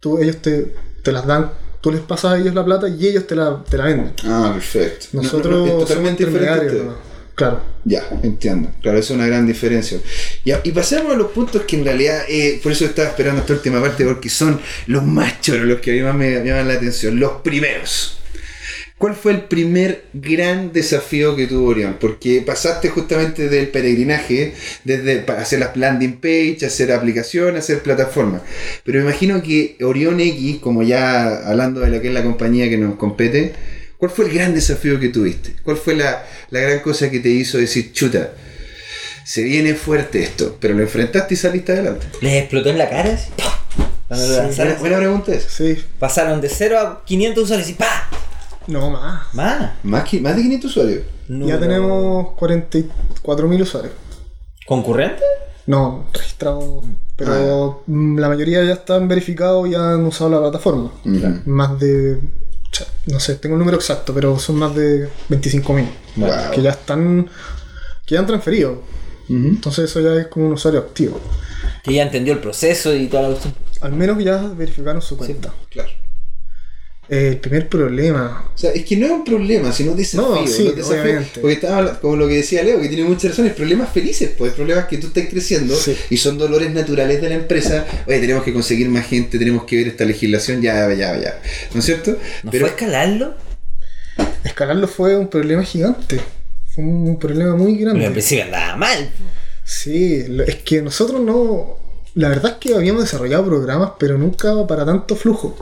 [0.00, 3.26] tú, ellos te, te las dan, tú les pasas a ellos la plata y ellos
[3.28, 4.12] te la, te la venden.
[4.24, 5.06] Ah, perfecto.
[5.12, 6.50] No, no, Nosotros no, es somos totalmente diferente.
[6.50, 6.94] a intermediarios.
[7.34, 7.60] Claro.
[7.84, 8.70] Ya, entiendo.
[8.80, 9.98] Claro, es una gran diferencia.
[10.44, 13.54] Ya, y pasemos a los puntos que en realidad, eh, por eso estaba esperando esta
[13.54, 16.74] última parte, porque son los más choros, los que a mí más me llaman la
[16.74, 18.18] atención, los primeros.
[18.96, 21.96] ¿Cuál fue el primer gran desafío que tuvo Orión?
[22.00, 28.40] Porque pasaste justamente del peregrinaje, desde hacer las landing page, hacer aplicación, hacer plataforma.
[28.84, 32.68] Pero me imagino que Orión X, como ya hablando de lo que es la compañía
[32.68, 33.52] que nos compete,
[33.98, 35.56] ¿cuál fue el gran desafío que tuviste?
[35.62, 38.32] ¿Cuál fue la, la gran cosa que te hizo decir, chuta,
[39.24, 42.06] se viene fuerte esto, pero lo enfrentaste y saliste adelante?
[42.20, 43.16] ¿Les explotó en la cara?
[43.16, 43.30] Sí,
[44.10, 45.48] lanzaron, Buena, pregunta esa.
[45.48, 45.82] Sí.
[45.98, 48.08] Pasaron de 0 a 500 usuarios y ¡pa!
[48.66, 49.34] No más.
[49.34, 49.72] Más.
[49.82, 51.02] Más, que, más de 500 usuarios.
[51.28, 53.94] Ya tenemos 44.000 usuarios.
[54.66, 55.22] ¿Concurrente?
[55.66, 56.84] No, registrados.
[57.16, 60.92] Pero mm, la mayoría ya están verificados y han usado la plataforma.
[61.46, 62.20] Más de.
[63.06, 65.88] No sé, tengo el número exacto, pero son más de 25.000.
[66.16, 66.30] Wow.
[66.52, 67.28] Que ya están.
[68.06, 68.82] que ya han transferido.
[69.28, 71.18] Entonces eso ya es como un usuario activo.
[71.82, 73.54] Que ya entendió el proceso y toda la cuestión.
[73.80, 75.52] Al menos que ya verificaron su cuenta.
[75.70, 75.90] Claro.
[77.08, 78.50] Eh, el primer problema.
[78.54, 80.40] O sea, es que no es un problema, sino un desafío.
[80.40, 81.40] No, sí, obviamente.
[81.40, 84.54] Porque estaba hablando- como lo que decía Leo, que tiene muchas razones, problemas felices, pues
[84.54, 85.94] problemas que tú estás creciendo Sí.
[86.08, 87.84] y son dolores naturales de la empresa.
[88.06, 91.40] Oye, tenemos que conseguir más gente, tenemos que ver esta legislación, ya, ya, ya.
[91.74, 92.16] ¿No es cierto?
[92.42, 93.34] ¿No Pero fue escalarlo?
[94.44, 96.20] Escalarlo fue un problema gigante.
[96.74, 98.10] Fue un problema muy Porque al grande.
[98.12, 99.10] principio andaba mal.
[99.64, 101.78] Sí, es que nosotros no.
[102.14, 105.56] La verdad es que habíamos desarrollado programas, pero nunca para tanto flujo.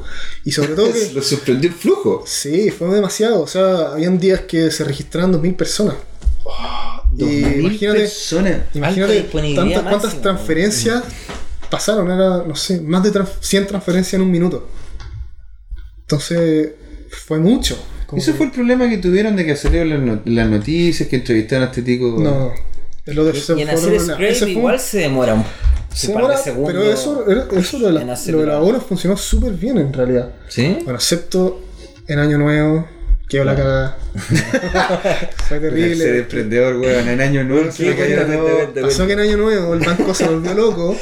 [0.45, 1.13] Y sobre todo que.
[1.15, 2.25] lo sorprendió el flujo.
[2.27, 3.41] Sí, fue demasiado.
[3.41, 5.95] O sea, habían días que se registraron 2.000 personas.
[7.13, 8.61] Dos Y mil imagínate- personas.
[8.75, 9.21] Imagínate
[9.55, 11.03] tantas, cuántas transferencias
[11.71, 12.11] pasaron.
[12.11, 14.69] Era, no sé, más de trans- 100 transferencias en un minuto.
[16.03, 16.71] Entonces,
[17.27, 17.79] fue mucho.
[18.07, 21.09] Como Ese que- fue el problema que tuvieron de que salieron las, no- las noticias,
[21.09, 22.17] que entrevistaron a este tico.
[22.19, 22.53] No,
[23.07, 25.35] el otro ese Y en hacer scrape igual se demora
[25.93, 28.41] un Se un par de demora, segundos pero eso, eso lo de, en la, lo
[28.41, 30.31] de la hora funcionó súper bien en realidad.
[30.49, 30.79] ¿Sí?
[30.85, 31.61] Bueno, excepto
[32.09, 32.87] en Año Nuevo,
[33.29, 33.99] quedó la cagada.
[34.15, 36.19] Fue Ser terrible.
[36.19, 37.71] emprendedor, weón, en año nuevo.
[37.73, 38.57] se me cayó cuéntame, todo.
[38.57, 38.87] cuéntame.
[38.87, 40.97] Pasó que en Año Nuevo el banco se volvió loco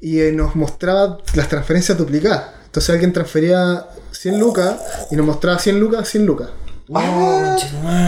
[0.00, 2.44] y eh, nos mostraba las transferencias duplicadas.
[2.66, 4.76] Entonces alguien transfería 100 lucas
[5.10, 6.48] y nos mostraba 100 lucas, 100 lucas.
[6.94, 7.56] Ah,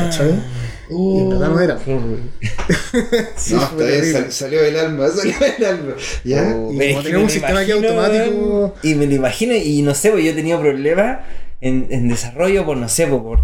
[0.04, 0.34] ¿Cachai?
[0.90, 1.78] Y en verdad no era.
[3.36, 3.60] Sí, no,
[4.12, 5.92] sal- salió del alma, salió del alma.
[6.24, 6.54] ¿Ya?
[6.56, 9.82] Oh, Y como tenemos un lo sistema aquí imagino, automático- Y me lo imagino, y
[9.82, 11.20] no sé, pues yo he tenido problemas
[11.60, 13.40] en, en desarrollo por, no sé, pues, por.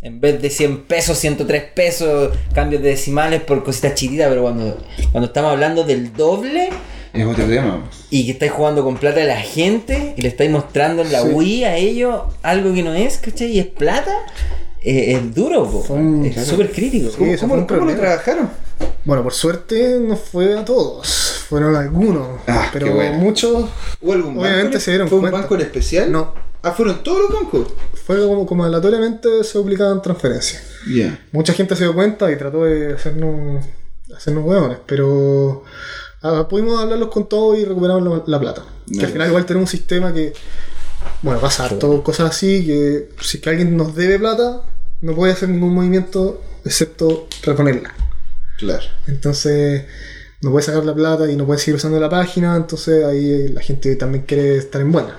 [0.00, 4.78] En vez de 100 pesos, 103 pesos, cambios de decimales por cositas chiquitas, pero cuando,
[5.10, 6.68] cuando estamos hablando del doble
[7.12, 7.88] Es otro tema.
[8.10, 11.22] y que estáis jugando con plata de la gente y le estáis mostrando en la
[11.22, 11.28] Sí.
[11.28, 13.48] Wii a ellos algo que no es, ¿cachai?
[13.52, 14.12] Y es plata,
[14.82, 15.94] eh, es duro, po.
[15.94, 16.48] Un- es claro.
[16.48, 17.10] súper crítico.
[17.10, 17.66] Sí, ¿Cómo, lo
[17.96, 18.50] trabajaron?
[19.04, 23.18] Bueno, por suerte no fue a todos, fueron algunos, Ah, pero qué bueno.
[23.18, 23.66] muchos
[24.00, 24.80] ¿Hubo algún Obviamente banco?
[24.80, 25.36] se dieron ¿Fue cuenta.
[25.36, 26.12] un banco en especial?
[26.12, 26.34] no.
[26.62, 27.68] Ah, fueron todos los bancos.
[28.04, 30.62] Fue como, como aleatoriamente se duplicaban transferencias.
[30.92, 31.18] Ya.
[31.30, 33.64] Mucha gente se dio cuenta y trató de hacernos,
[34.16, 35.62] hacernos hueones, pero
[36.22, 38.62] ah, pudimos hablarlos con todos y recuperamos la, la plata.
[38.86, 39.06] Que Nice.
[39.06, 40.32] al final igual tenemos un sistema que,
[41.22, 44.62] bueno, pasa harto cosas así, que si es que alguien nos debe plata,
[45.00, 47.94] no puede hacer ningún movimiento excepto reponerla.
[48.58, 48.84] Claro.
[49.06, 49.84] Entonces
[50.40, 53.60] no puede sacar la plata y no puede seguir usando la página, entonces ahí la
[53.60, 55.16] gente también quiere estar en buena.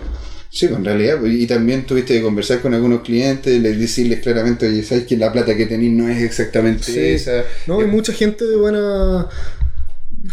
[0.51, 1.17] Sí, en realidad.
[1.19, 5.15] pues, Y también tuviste que conversar con algunos clientes, les decirles claramente, oye, sabes que
[5.15, 6.99] la plata que tenéis no es exactamente Sí.
[6.99, 7.43] esa.
[7.67, 9.27] No, y mucha gente de buena.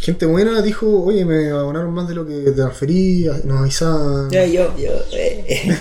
[0.01, 4.29] Gente buena dijo, oye, me abonaron más de lo que transferí, nos avisaban.
[4.31, 5.71] Ya, yo, yo, eh,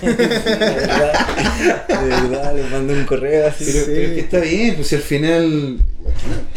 [1.88, 3.64] de verdad, les mando un correo así.
[3.66, 3.90] Pero, Sí.
[3.94, 5.78] pero es que está bien, pues si al final.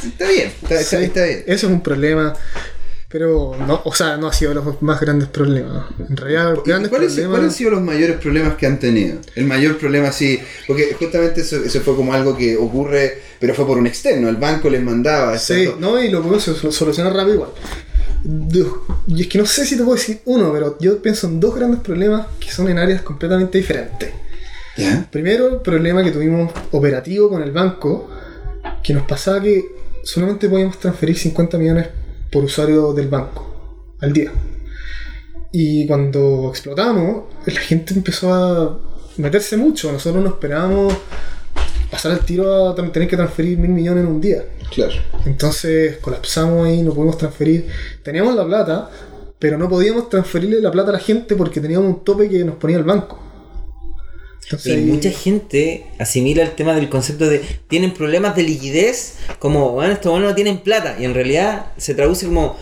[0.06, 1.44] Está bien, está, está- Sí, está bien.
[1.48, 2.34] Eso es un problema.
[3.12, 5.86] Pero, no, o sea, no ha sido los más grandes problemas.
[6.08, 7.32] En realidad, los ¿Y grandes ¿Cuáles, problemas.
[7.38, 9.18] cuáles han sido los mayores problemas que han tenido?
[9.34, 13.66] El mayor problema, sí, porque justamente eso, eso fue como algo que ocurre, pero fue
[13.66, 15.36] por un externo, el banco les mandaba.
[15.40, 15.78] Sí, exacto.
[15.82, 17.50] no, y lo podemos sol- solucionar rápido igual.
[19.08, 21.56] Y es que no sé si te puedo decir uno, pero yo pienso en dos
[21.56, 24.12] grandes problemas que son en áreas completamente diferentes.
[24.78, 25.08] ¿Ya?
[25.12, 28.08] Primero, el problema que tuvimos operativo con el banco,
[28.84, 29.66] que nos pasaba que
[30.04, 31.88] solamente podíamos transferir 50 millones
[32.32, 34.32] por usuario del banco al día.
[35.52, 38.80] Y cuando explotamos, la gente empezó a
[39.18, 39.92] meterse mucho.
[39.92, 40.94] Nosotros no esperábamos
[41.90, 44.46] pasar al tiro a tener que transferir mil millones en un día.
[44.74, 44.94] Claro.
[45.26, 47.68] Entonces colapsamos ahí, no pudimos transferir.
[48.04, 48.90] Teníamos la plata,
[49.40, 52.56] pero no podíamos transferirle la plata a la gente porque teníamos un tope que nos
[52.56, 53.29] ponía el banco.
[54.50, 59.74] Entonces, Y mucha gente asimila el tema del concepto de tienen problemas de liquidez como,
[59.74, 60.96] bueno, estos buenos no tienen plata.
[61.00, 62.58] Y en realidad se traduce como,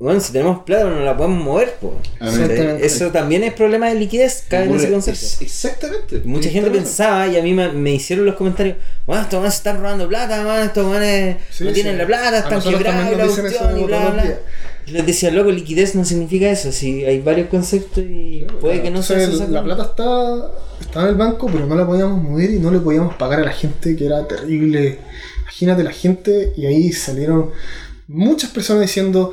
[0.00, 1.74] bueno, si tenemos plata no la podemos mover.
[1.74, 1.94] po.
[2.18, 5.24] Sea, Eso también es problema de liquidez, cae en ese concepto.
[5.40, 6.20] exactamente.
[6.24, 9.58] Mucha gente pensaba y a mí me, me hicieron los comentarios, bueno, estos manes se
[9.58, 10.84] están robando plata, man, estos
[11.50, 14.38] Sí, no tienen la plata, están quebrados la cuestión y bla, bla.
[14.86, 19.02] Les decía, loco, liquidez no significa eso, si hay varios conceptos y puede que no
[19.02, 19.46] sea eso.
[19.48, 22.78] la plata está, estaba en el banco, pero no la podíamos mover y no le
[22.80, 24.98] podíamos pagar a la gente, que era terrible.
[25.42, 27.50] Imagínate la gente, y ahí salieron
[28.08, 29.32] muchas personas diciendo: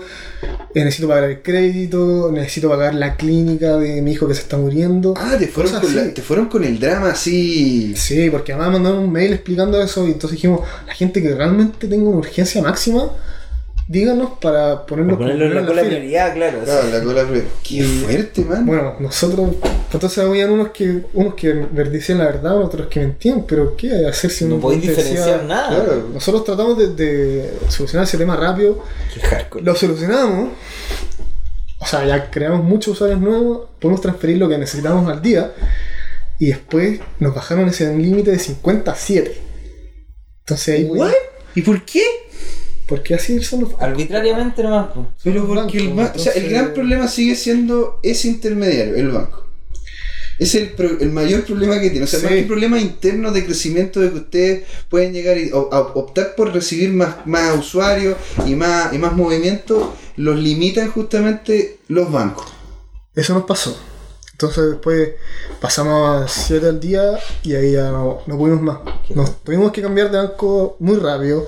[0.75, 4.57] eh, Necesito pagar el crédito, necesito pagar la clínica de mi hijo que se está
[4.57, 5.13] muriendo.
[5.17, 7.95] Ah, te fueron, con la- te fueron con el drama así.
[7.95, 11.88] Sí, porque además mandaron un mail explicando eso, y entonces dijimos: La gente que realmente
[11.88, 13.10] tenga una urgencia máxima,
[13.88, 15.95] díganos para ponerlo, Por ponerlo en la cola fila".
[15.95, 16.60] prioridad, claro.
[16.63, 17.26] Claro, la cola.
[17.30, 18.65] pero- Qué fuerte, man.
[18.65, 19.50] Bueno, nosotros,
[19.93, 24.02] entonces habían unos que unos que decían la verdad, otros que mentían, pero ¿qué hay
[24.02, 25.69] que hacer si no uno podéis diferenciar nada.
[25.69, 26.10] claro.
[26.13, 29.63] Nosotros tratamos de, de solucionar ese tema rápido, Qué hardcore.
[29.63, 30.50] lo solucionamos,
[31.80, 35.54] o sea, ya creamos muchos usuarios nuevos, podemos transferir lo que necesitamos al día,
[36.39, 39.38] y después nos bajaron ese límite de 50 a 7.
[40.39, 41.12] Entonces ahí, ¿What?
[41.56, 42.04] ¿Y por qué?
[42.88, 43.71] Porque así son los...
[43.80, 44.88] Arbitrariamente nomás.
[45.23, 49.43] Pero los porque el, o sea, el gran problema sigue siendo ese intermediario, el banco.
[50.39, 52.06] Es el, pro- el mayor problema que tiene.
[52.06, 52.38] O sea, más Sí.
[52.38, 56.54] que problema interno de crecimiento de que ustedes pueden llegar y, o- a optar por
[56.54, 62.45] recibir más, más usuarios y más, y más movimiento, los limitan justamente los bancos.
[63.15, 63.76] Eso nos pasó.
[64.34, 65.10] Entonces después
[65.60, 68.78] pasamos a 7 al día y ahí ya no, no pudimos más.
[69.15, 71.47] Nos tuvimos que cambiar de banco muy rápido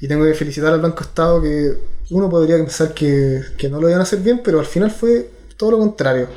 [0.00, 1.74] y tengo que felicitar al Banco Estado que
[2.10, 5.28] uno podría pensar que, que no lo iban a hacer bien, pero al final fue
[5.56, 6.28] todo lo contrario.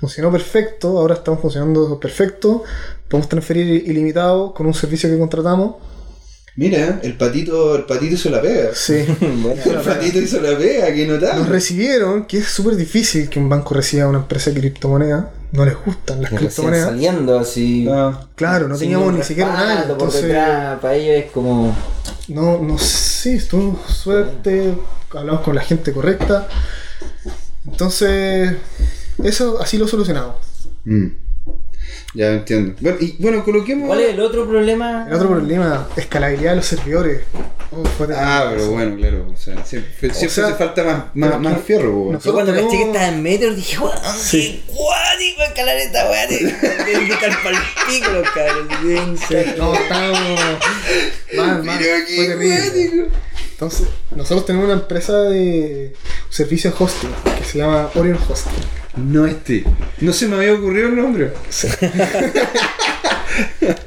[0.00, 2.62] Funcionó perfecto, ahora estamos funcionando perfecto,
[3.08, 5.76] podemos transferir ilimitado con un servicio que contratamos
[6.58, 8.70] Mira, el patito, el patito hizo la pega.
[8.74, 9.04] Sí.
[9.20, 11.44] Bueno, El patito hizo la pega, que Nos notable.
[11.48, 15.30] recibieron, que es súper difícil que un banco reciba a una empresa de criptomoneda.
[15.52, 16.86] No les gustan las criptomonedas.
[16.88, 17.88] saliendo así.
[18.34, 19.86] Claro, no teníamos ni siquiera nada.
[19.88, 21.76] Entonces, detrás, para ellos es como.
[22.28, 24.74] No, no sé, estuvo suerte,
[25.10, 26.48] hablamos con la gente correcta.
[27.66, 28.56] Entonces,
[29.22, 30.36] eso así lo solucionamos.
[30.84, 31.06] mm.
[32.14, 32.74] Ya entiendo.
[32.80, 33.86] Bueno, y bueno, coloquemos.
[33.86, 35.04] ¿Cuál es el otro problema?
[35.06, 37.20] El otro problema, escalabilidad de los servidores.
[37.70, 37.84] Oh.
[38.16, 39.26] Ah, pero bueno, claro.
[39.30, 42.72] O sea, siempre, siempre sea, hace falta más, más, más que- fierro, Yo cuando tenemos-
[42.72, 44.64] caché que estaba en metro dije, weón, Sí.
[44.66, 46.26] qué guático escalar esta weá.
[46.28, 48.68] Pico los cabros.
[48.82, 50.40] tienen que Sí, estar- no, estábamos
[51.34, 52.58] fue terrible.
[52.58, 53.16] cuático.
[53.52, 55.92] Entonces, nosotros tenemos una empresa de
[56.30, 58.52] servicio de hosting que se llama Orion Hosting.
[58.96, 59.64] No este.
[60.00, 61.32] No se me había ocurrido el nombre.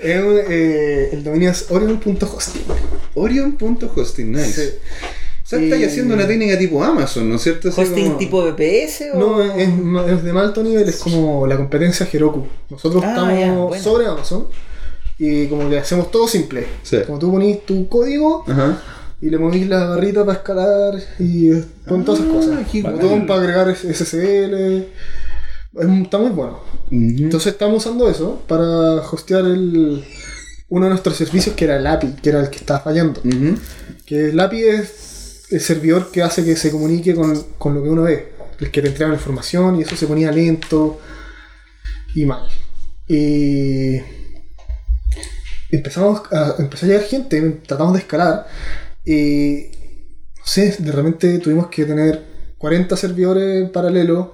[0.01, 2.61] Es un- eh, el dominio es orion.hosting.
[3.15, 4.51] Orion.hosting, nice.
[4.53, 4.69] Sí.
[5.43, 7.69] O sea, estáis Y- haciendo una técnica tipo Amazon, ¿no es cierto?
[7.69, 9.19] Así ¿Hosting como- tipo BPS o.?
[9.19, 9.67] No, es,
[10.11, 12.47] es de más alto nivel, es como la competencia Heroku.
[12.69, 13.83] Nosotros Ah, estamos ya, bueno.
[13.83, 14.47] sobre Amazon
[15.23, 16.65] y como que hacemos todo simple.
[16.81, 16.97] Sí.
[17.05, 18.81] Como tú ponís tu código Ajá.
[19.21, 21.51] y le movís la barrita para escalar y
[21.87, 22.73] con todas esas Ah, cosas.
[22.73, 22.99] Un bacán.
[22.99, 24.77] botón para agregar SSL.
[25.73, 26.59] Es- está muy bueno.
[26.89, 28.67] Entonces estamos usando eso para
[29.11, 30.03] hostear el,
[30.69, 33.21] uno de nuestros servicios que era el API, que era el que estaba fallando.
[34.05, 37.89] Que el API es el servidor que hace que se comunique con, con lo que
[37.89, 40.99] uno ve, el que te entrega la información y eso se ponía lento
[42.15, 42.47] y mal.
[43.07, 43.97] Y
[45.71, 48.45] empezamos a, empezó a llegar gente, tratamos de escalar
[49.05, 49.67] y
[50.37, 52.23] no sé, de repente tuvimos que tener
[52.57, 54.33] 40 servidores en paralelo,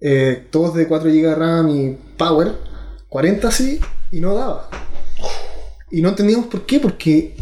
[0.00, 2.52] eh, todos de 4 GB de RAM y Power,
[3.08, 4.68] 40 así y no daba.
[5.90, 7.36] Y no entendíamos por qué, porque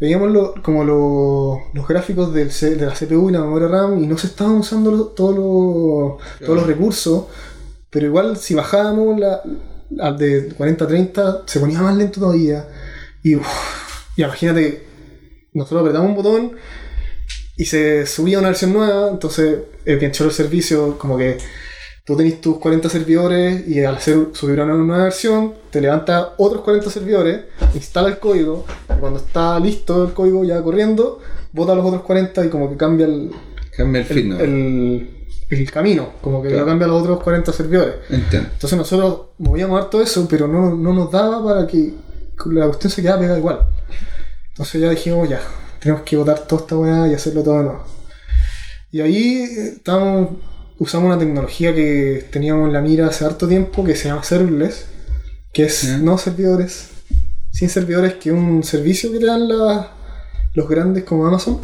[0.00, 4.06] veíamos lo- como lo- los gráficos del de la CPU y la memoria RAM y
[4.06, 7.24] no se estaban usando lo- todos los- todos los recursos,
[7.90, 9.42] pero igual si bajábamos la,
[9.90, 12.66] de 40 a 30 se ponía más lento todavía.
[13.22, 13.46] Y uf,
[14.16, 14.84] ya imagínate,
[15.52, 16.52] nosotros apretamos un botón
[17.56, 21.38] y se subía una versión nueva, entonces el que echó el servicio como que
[22.04, 26.62] tú tenés tus 40 servidores y al hacer subir una nueva versión, te levanta otros
[26.62, 27.40] 40 servidores,
[27.74, 28.64] instala el código,
[28.96, 31.20] y cuando está listo el código ya corriendo,
[31.52, 33.30] bota los otros 40 y como que cambia el,
[33.76, 35.17] Cambia el el, el-
[35.50, 36.64] el camino, como que Claro.
[36.64, 37.94] lo cambia a los otros 40 servidores.
[38.10, 38.50] Entiendo.
[38.52, 41.94] Entonces nosotros movíamos harto eso, pero no, no nos daba para que
[42.46, 43.66] la cuestión se quedara pegada igual.
[44.50, 45.40] Entonces ya dijimos, ya,
[45.80, 47.84] tenemos que botar toda esta weá y hacerlo todo de nuevo.
[48.90, 50.30] Y ahí eh, estábamos,
[50.78, 54.86] usamos una tecnología que teníamos en la mira hace harto tiempo que se llama Serverless,
[55.52, 56.88] que es no servidores,
[57.52, 59.92] sin servidores, que es un servicio que te dan la-
[60.58, 61.60] los grandes como Amazon,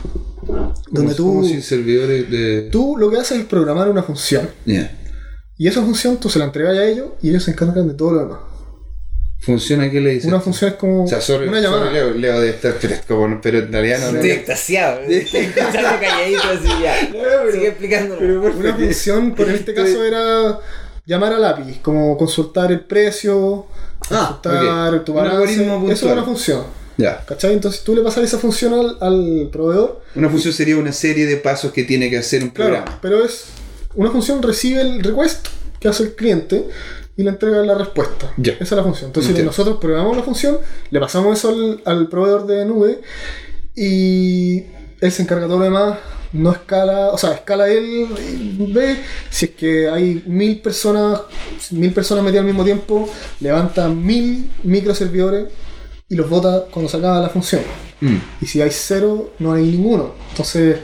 [0.90, 2.68] donde tú, como sin servidores de.
[2.70, 4.48] tú lo que haces es programar una función.
[5.56, 8.12] Y esa función tú se la entregas a ellos y ellos se encargan de todo
[8.12, 8.38] lo demás.
[9.40, 10.24] ¿Funciona qué le dices?
[10.26, 11.82] Una función es como O sea, sorry, una llamada.
[11.84, 12.74] sorry, Leo, Leo de estar,
[13.06, 14.16] como- pero en realidad no.
[14.16, 15.00] Estoy extasiado.
[15.02, 16.94] Estoy calladito así ya.
[17.52, 18.40] Sigue explicándolo.
[18.52, 20.58] Una función, por este caso, era
[21.04, 23.66] llamar al API, como consultar el precio,
[24.10, 25.36] Ah, consultar tu Un balance.
[25.36, 26.62] algoritmo Eso es una función.
[26.96, 27.24] Ya.
[27.26, 27.52] ¿Cachai?
[27.54, 30.00] Entonces tú le pasas esa función al, al proveedor.
[30.14, 32.98] Una función sería una serie de pasos que tiene que hacer un Claro, programa.
[33.02, 33.46] pero es
[33.96, 35.46] una función recibe el request
[35.80, 36.64] que hace el cliente
[37.16, 38.32] y le entrega la respuesta.
[38.36, 38.52] Ya.
[38.54, 39.06] Esa es la función.
[39.08, 39.50] Entonces Entiendo.
[39.50, 40.58] nosotros programamos la función,
[40.90, 43.00] le pasamos eso al, al proveedor de nube
[43.74, 44.64] y
[45.00, 45.98] él se encarga de todo lo demás.
[46.32, 48.08] No escala, o sea, escala él,
[48.72, 48.96] ve
[49.30, 51.20] si es que hay mil personas,
[51.70, 55.44] mil personas metidas al mismo tiempo, levanta mil microservidores
[56.08, 57.62] y los bota cuando se acaba la función.
[58.00, 58.16] Mm.
[58.40, 60.14] Y si hay cero, no hay ninguno.
[60.30, 60.78] Entonces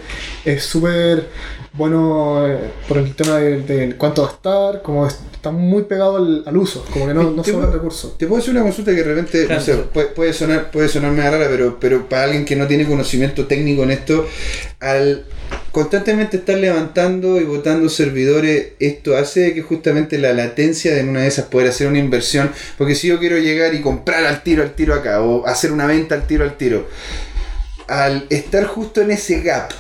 [0.45, 1.29] es súper
[1.73, 6.43] bueno eh, por el tema de, de cuánto gastar, como es- está muy pegado al,
[6.47, 8.19] al uso, como que no, no sobra puedo- recursos.
[8.19, 9.61] Te puedo hacer una consulta que de repente, Claro.
[9.61, 10.89] no sé, puede, puede sonar, puede
[11.31, 14.27] rara, pero, pero para alguien que no tiene conocimiento técnico en esto,
[14.81, 15.25] al
[15.73, 21.29] constantemente estar levantando y botando servidores, esto hace que justamente la latencia de una de
[21.29, 24.75] esas poder hacer una inversión, porque si yo quiero llegar y comprar al tiro al
[24.75, 26.87] tiro acá, o hacer una venta al tiro al tiro,
[27.87, 29.71] al estar justo en ese gap,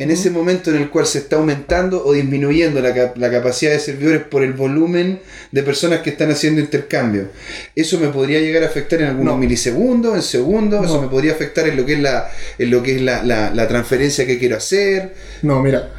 [0.00, 3.70] en ese momento en el cual se está aumentando o disminuyendo la, cap- la capacidad
[3.72, 5.20] de servidores por el volumen
[5.52, 7.28] de personas que están haciendo intercambio.
[7.76, 9.38] ¿Eso me podría llegar a afectar en algunos No.
[9.38, 10.84] milisegundos, en segundos?
[10.86, 13.50] ¿Eso me podría afectar en lo que es la, en lo que es la, la-
[13.54, 15.14] la transferencia que quiero hacer?
[15.42, 15.90] No, mira,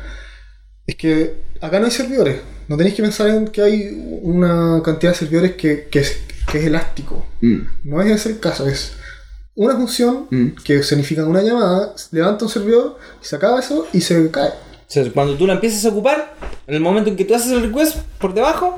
[0.87, 2.37] es que acá no hay servidores.
[2.67, 6.17] No tenéis que pensar en que hay una cantidad de servidores que, que es,
[6.51, 7.27] que es elástico.
[7.41, 7.59] Mm.
[7.83, 8.93] No es ese el caso, es
[9.55, 10.47] una función Mm.
[10.63, 14.49] que significa una llamada, levanta un servidor, se acaba eso y se cae.
[14.49, 16.35] O sea, cuando tú la empiezas a ocupar,
[16.67, 18.75] en el momento en que tú haces el request por debajo,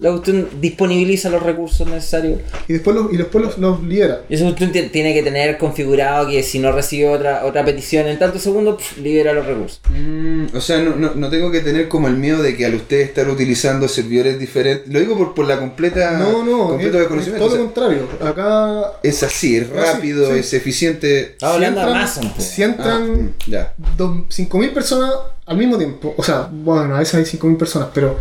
[0.00, 2.40] la cuestión disponibiliza los recursos necesarios.
[2.68, 4.22] Y después los, y después los, los libera.
[4.28, 8.06] Y esa cuestión ti- tiene que tener configurado que si no recibe otra, otra petición
[8.08, 9.80] en tantos segundos, libera los recursos.
[9.90, 12.74] Mm, o sea, no, no, no tengo que tener como el miedo de que al
[12.74, 14.90] usted estar utilizando servidores diferentes.
[14.92, 16.12] Lo digo por, por la completa.
[16.18, 17.44] No, no, es, completo es desconocimiento.
[17.46, 18.08] todo O lo contrario.
[18.24, 20.38] Acá es así, es Ah, sí, rápido, sí.
[20.38, 21.20] es eficiente.
[21.32, 22.48] Estaba hablando de entran- Amazon, pues.
[22.48, 23.06] si entran Ah,
[23.46, 23.74] mm, ya.
[23.98, 25.12] dos- 5.000 personas
[25.44, 26.14] al mismo tiempo.
[26.16, 28.18] O sea, bueno, a veces hay 5.000 personas, pero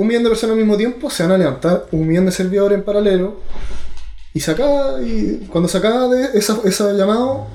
[0.00, 2.78] un millón de personas al mismo tiempo se van a levantar un millón de servidores
[2.78, 3.40] en paralelo.
[4.32, 7.46] Y se acaba, y cuando se acaba de esa, esa llamado,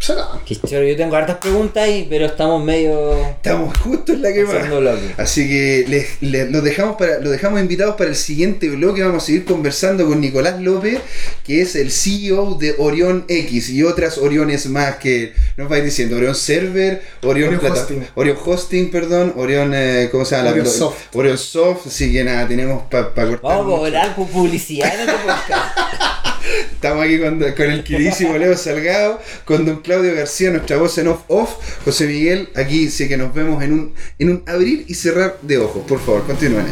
[0.00, 0.40] choro,
[0.84, 5.14] yo tengo hartas preguntas ahí, pero estamos medio Estamos justo en la que haciendo bloque.
[5.16, 9.02] Así que les, les- los, dejamos para, los dejamos invitados para el siguiente bloque.
[9.02, 11.00] Vamos a seguir conversando con Nicolás López,
[11.44, 15.78] que es el CEO de Orión X y otras Oriones más que nos va a
[15.78, 16.16] ir diciendo.
[16.16, 18.06] Orión Server, Orión, Orion Plata- Hosting.
[18.14, 20.50] Orion Hosting, perdón, Orión, eh, ¿cómo se llama?
[20.50, 20.98] Orion La- Soft.
[21.14, 23.40] Orion Soft, así que nada, tenemos para cortar.
[23.42, 25.78] Vamos a cobrar publicidad en este podcast.
[26.58, 31.56] Estamos aquí con, el queridísimo Leo Salgado, con don Claudio García, nuestra voz en off-off,
[31.84, 35.58] José Miguel, aquí sí que nos vemos en un, en un abrir y cerrar de
[35.58, 35.84] ojos.
[35.86, 36.66] Por favor, continúen.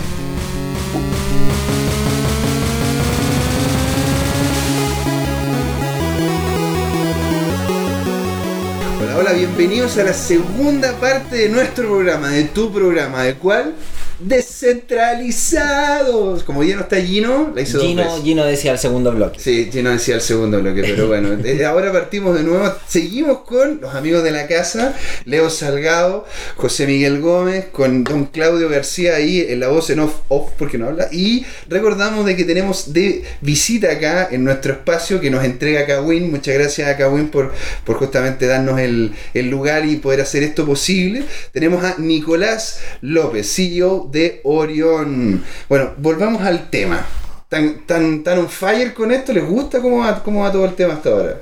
[9.01, 13.75] Hola, hola, bienvenidos a la segunda parte de nuestro programa, de tu programa, ¿de cuál?
[14.19, 16.43] Descentralizados.
[16.45, 18.23] Como ya no está Gino, la dos Gino, veces.
[18.23, 19.39] Gino decía el segundo bloque.
[19.39, 22.73] Sí, Gino decía el segundo bloque, pero bueno, eh, ahora partimos de nuevo.
[22.89, 24.95] Seguimos con los amigos de la casa,
[25.27, 26.25] Leo Salgado,
[26.57, 30.79] José Miguel Gómez, con don Claudio García ahí en la voz en off, off porque
[30.79, 31.09] no habla.
[31.13, 36.31] Y recordamos de que tenemos de visita acá en nuestro espacio que nos entrega Kawin.
[36.31, 37.53] Muchas gracias a Kawin por,
[37.85, 41.25] por justamente darnos el, el lugar y poder hacer esto posible.
[41.53, 45.43] Tenemos a Nicolás López, CEO de Orión.
[45.69, 47.05] Bueno, volvamos al tema.
[47.49, 49.33] ¿Tan, tan, tan on fire con esto?
[49.33, 51.41] ¿Les gusta cómo va, cómo va todo el tema hasta ahora?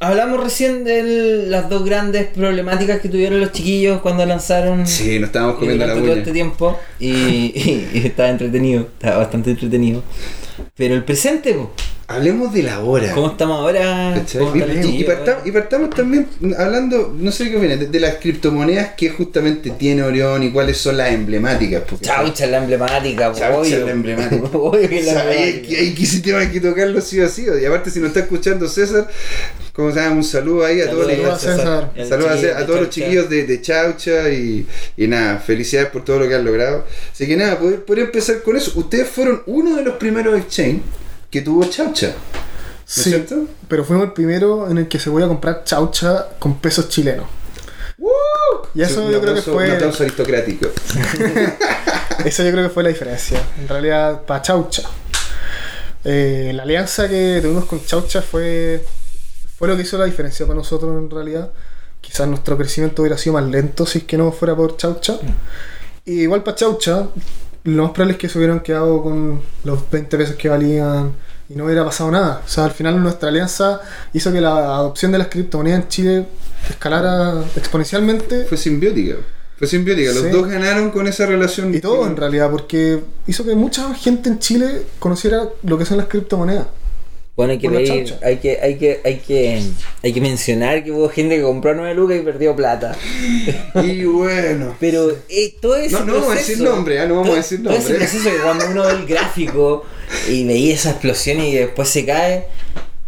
[0.00, 1.02] Hablamos recién de
[1.48, 5.94] las dos grandes problemáticas que tuvieron los chiquillos cuando lanzaron Sí, nos estábamos comiendo la
[5.94, 10.02] todo este tiempo y, y- y estaba entretenido, estaba bastante entretenido.
[10.76, 11.70] Pero el presente, po,
[12.12, 13.12] Hablemos de la hora.
[13.12, 14.12] ¿cómo estamos ahora?
[14.16, 14.40] ¿Cachai?
[14.40, 15.42] ¿Cómo están los Y, y chiquillos partam- ahora?
[15.44, 20.02] y partamos también hablando, no sé qué opinan, de, de las criptomonedas que justamente tiene
[20.02, 21.82] Orión y cuáles son las emblemáticas.
[21.88, 24.42] porque- Chaucha es la emblemática, Chaucha la emblemática.
[24.52, 27.46] Obvio que la hay, que, hay que ese tema hay que tocarlo sí o sí.
[27.60, 29.08] Y aparte, si nos está escuchando César,
[29.72, 31.92] como se llama, un saludo ahí a todos los, a César.
[31.94, 34.66] El Saludos a, chiquillo a de todos los chiquillos de, de Chaucha y,
[34.98, 36.84] y nada, felicidades por todo lo que han logrado.
[37.10, 38.72] Así que nada, podría, podría empezar con eso.
[38.74, 40.82] Ustedes fueron uno de los primeros exchange
[41.32, 42.16] que tuvo Chaucha, ¿no es
[42.84, 43.46] Sí, cierto?
[43.66, 47.26] pero fuimos el primero en el que se voy a comprar chaucha con pesos chilenos.
[48.74, 50.68] Y eso Un yo creo que Un fue aplauso aristocrático.
[52.24, 53.40] Eso yo creo que fue la diferencia.
[53.60, 54.82] En realidad, para Chaucha.
[56.04, 58.84] Eh, la alianza que tuvimos con Chaucha fue,
[59.56, 61.50] fue lo que hizo la diferencia para nosotros en realidad.
[62.00, 65.18] Quizás nuestro crecimiento hubiera sido más lento si es que no fuera por Chaucha.
[66.04, 67.08] Y igual para Chaucha,
[67.64, 71.12] lo más probable es que se hubieran quedado con los 20 pesos que valían
[71.48, 72.42] y no hubiera pasado nada.
[72.44, 73.80] O sea, al final nuestra alianza
[74.12, 76.26] hizo que la adopción de las criptomonedas en Chile
[76.68, 78.44] escalara exponencialmente.
[78.44, 79.16] Fue simbiótica.
[79.58, 80.12] Fue simbiótica.
[80.12, 80.30] Los Sí.
[80.30, 81.74] dos ganaron con esa relación.
[81.74, 85.98] Y todo en realidad, porque hizo que mucha gente en Chile conociera lo que son
[85.98, 86.66] las criptomonedas.
[87.34, 89.62] Bueno, hay que, pedir- hay que, hay que, hay que,
[90.02, 92.94] hay que mencionar que hubo gente que compró 9 lucas y perdió plata.
[93.82, 94.76] Y bueno.
[94.80, 97.62] Pero eh, todo ese No, no vamos a decir nombre, ah, no vamos a decir
[97.62, 98.06] Todo ese nombre.
[98.06, 99.84] proceso que cuando uno ve el gráfico
[100.28, 102.44] y veía esa explosión y después se cae,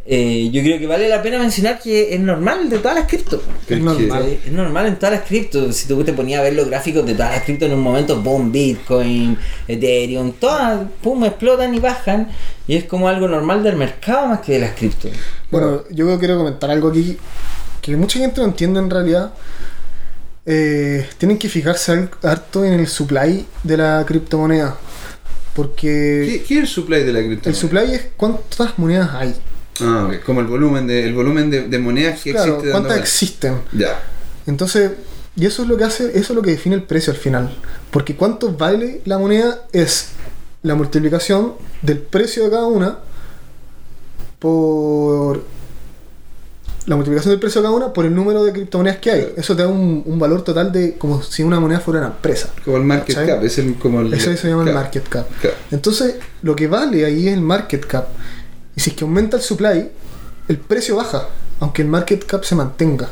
[0.07, 3.41] eh, yo creo que vale la pena mencionar que es normal de todas las criptos.
[3.67, 4.39] Es normal.
[4.45, 5.75] Es normal en todas las criptos.
[5.75, 8.21] Si tú te ponías a ver los gráficos de todas las criptos en un momento,
[8.21, 12.29] boom, Bitcoin, Ethereum, todas, pum, explotan y bajan.
[12.69, 15.11] Y es como algo normal del mercado más que de las criptos.
[15.51, 17.17] Bueno, yo quiero comentar algo aquí
[17.81, 19.33] que mucha gente no entiende en realidad.
[20.45, 24.77] Eh, tienen que fijarse harto en el supply de la criptomoneda.
[25.55, 27.51] Porque ¿Qué, qué es el supply de la criptomoneda?
[27.51, 29.35] el supply es cuántas monedas hay.
[29.81, 30.23] Ah, ok.
[30.25, 32.71] Como el volumen de, el volumen de, de monedas que Claro, existe.
[32.71, 33.55] cuántas existen.
[33.73, 34.01] Ya.
[34.47, 34.93] Entonces,
[35.37, 37.57] y eso es lo que hace, eso es lo que define el precio al final.
[37.91, 40.11] Porque cuánto vale la moneda es
[40.63, 42.99] la multiplicación del precio de cada una
[44.39, 45.43] por
[46.87, 49.33] la multiplicación del precio de cada una por el número de criptomonedas que hay.
[49.37, 52.51] Eso te da un, un valor total de como si una moneda fuera una empresa.
[52.65, 53.43] Como el market cap.
[53.43, 55.27] Es el, como el, Eso se llama el market cap.
[55.71, 58.09] Entonces, lo que vale ahí es el market cap.
[58.77, 59.89] Y si es que aumenta el supply,
[60.49, 61.29] el precio baja,
[61.61, 63.09] aunque el market cap se mantenga.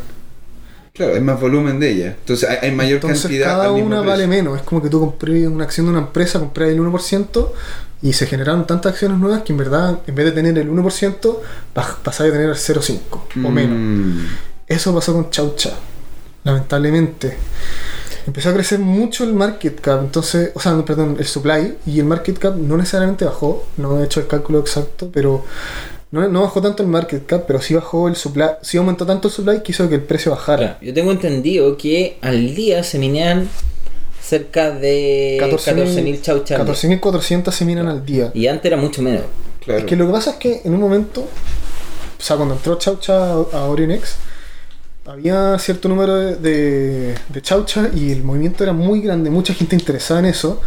[0.95, 2.07] Claro, es más volumen de ella.
[2.19, 3.47] Entonces hay, hay mayor Entonces cantidad.
[3.47, 4.59] cada al mismo una vale menos.
[4.59, 7.49] Es como que tú compré una acción de una empresa, compré el 1%
[8.03, 11.39] y se generaron tantas acciones nuevas que en verdad, en vez de tener el 1%,
[11.75, 13.79] pas- pasáis a tener el 0,5 o menos.
[13.79, 14.27] Mm.
[14.67, 15.71] Eso pasó con Chaucha,
[16.45, 17.39] lamentablemente.
[18.27, 21.99] Empezó a crecer mucho el market cap, entonces, o sea, no, perdón, el supply y
[21.99, 25.45] el market cap no necesariamente bajó, no he hecho el cálculo exacto, pero
[26.13, 29.29] no, no bajó tanto el market cap, pero sí bajó el supply, sí aumentó tanto
[29.29, 30.59] el supply que hizo que el precio bajara.
[30.59, 33.49] Claro, yo tengo entendido que al día se minean
[34.23, 36.61] cerca de 14.000 chauchas.
[36.61, 36.75] al día.
[36.75, 38.31] 14.400 se minan al día.
[38.35, 39.23] Y antes era mucho menos.
[39.65, 39.81] Claro.
[39.81, 43.33] Es que lo que pasa es que en un momento, o sea, cuando entró Chaucha
[43.33, 44.17] a Orionex,
[45.07, 49.77] había cierto número de, de, de Chaucha y el movimiento era muy grande, mucha gente
[49.77, 50.61] interesada en eso,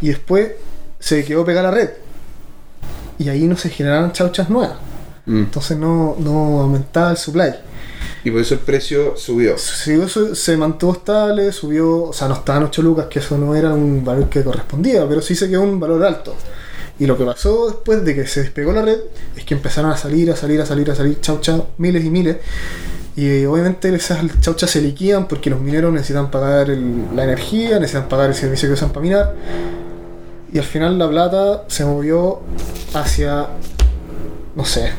[0.00, 0.52] y después
[0.98, 1.90] se quedó pegada la red.
[3.18, 4.78] Y ahí no se generaron chauchas nuevas.
[5.26, 5.38] Mm.
[5.38, 7.54] Entonces no, no aumentaba el supply.
[8.24, 9.58] Y por eso el precio subió.
[9.58, 13.54] Siguió su- se mantuvo estable, subió, o sea, no estaban 8 lucas, que eso no
[13.54, 16.34] era un valor que correspondía, pero sí se quedó un valor alto.
[16.98, 18.98] Y lo que pasó después de que se despegó la red
[19.36, 22.36] es que empezaron a salir, a salir, a salir, a salir chauchas, miles y miles.
[23.14, 28.30] Y obviamente esas chauchas se liquidan porque los mineros necesitan pagar la energía, necesitan pagar
[28.30, 29.34] el servicio que usan para minar.
[30.52, 32.40] Y al final la plata se movió
[32.94, 33.48] hacia,
[34.56, 34.90] no sé,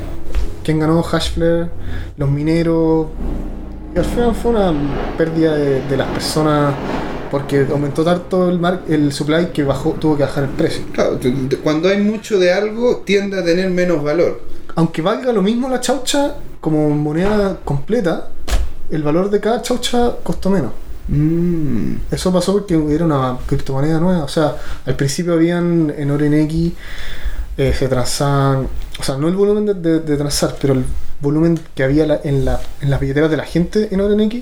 [0.62, 1.68] quién ganó Hashflare,
[2.16, 3.08] los mineros.
[3.94, 4.72] Y al final fue una
[5.16, 6.74] pérdida de, de las personas
[7.30, 10.84] porque aumentó tanto el, mar- el supply que bajó, tuvo que bajar el precio.
[10.92, 11.18] Claro,
[11.64, 14.40] cuando hay mucho de algo, tiende a tener menos valor.
[14.76, 18.28] Aunque valga lo mismo la chaucha como moneda completa,
[18.90, 20.72] el valor de cada chaucha costó menos.
[21.08, 21.96] Mm.
[22.10, 24.24] Eso pasó porque era una criptomoneda nueva.
[24.24, 24.56] O sea,
[24.86, 26.72] al principio habían en OrenX
[27.56, 28.66] eh, se transaban,
[28.98, 30.84] o sea, no el volumen de, de- de transar, pero el
[31.20, 34.36] volumen que había la- en, la, en las billeteras de la gente en OrenX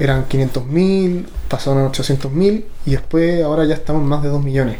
[0.00, 4.78] eran 500.000, pasaron a 800.000 y después ahora ya estamos en más de 2 millones.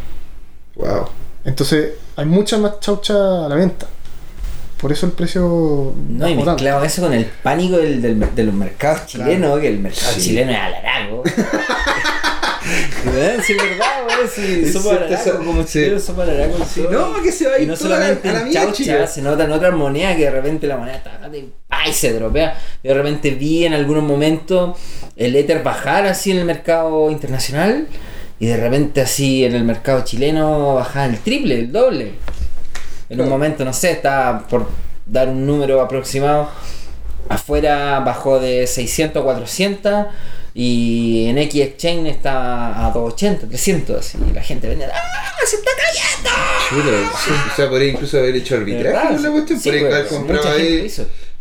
[0.75, 1.05] Wow.
[1.45, 3.87] Entonces hay mucha más chaucha a la venta.
[4.85, 6.51] Por eso el precio No, y tanto.
[6.53, 10.21] mezclado eso con el pánico del, del- de los mercados chilenos, que el mercado Sí.
[10.21, 11.23] chileno es alarago.
[13.45, 14.29] Sí, es verdad, güey.
[14.35, 14.97] Sí, somos
[15.39, 15.99] como sí.
[16.01, 16.51] somos en
[16.85, 16.91] todo.
[16.91, 19.07] No, que se va a Y ir no toda la- solamente a la chaucha, Chile.
[19.07, 21.21] se nota en otras monedas que de repente la moneda está
[21.89, 22.59] y se dropea.
[22.83, 24.79] Yo de repente vi en algunos momentos
[25.17, 27.87] el Ether bajar así en el mercado internacional
[28.41, 32.13] y de repente así en el mercado chileno bajar el triple, el doble.
[33.09, 34.69] En un momento, no sé, estaba por
[35.07, 36.49] dar un número aproximado.
[37.29, 40.07] Afuera bajó de 600 a 400
[40.55, 44.19] y en X Exchange está a 280, 300 así.
[44.31, 44.91] Y la gente vende, ¡ah!
[45.47, 46.31] ¡Se está cayendo!
[46.71, 49.31] Sí, O sea, podría incluso haber hecho ¿De arbitraje verdad?
[49.33, 49.61] cuestión.
[49.61, 50.93] Sí, podría pues, haber comprado ahí.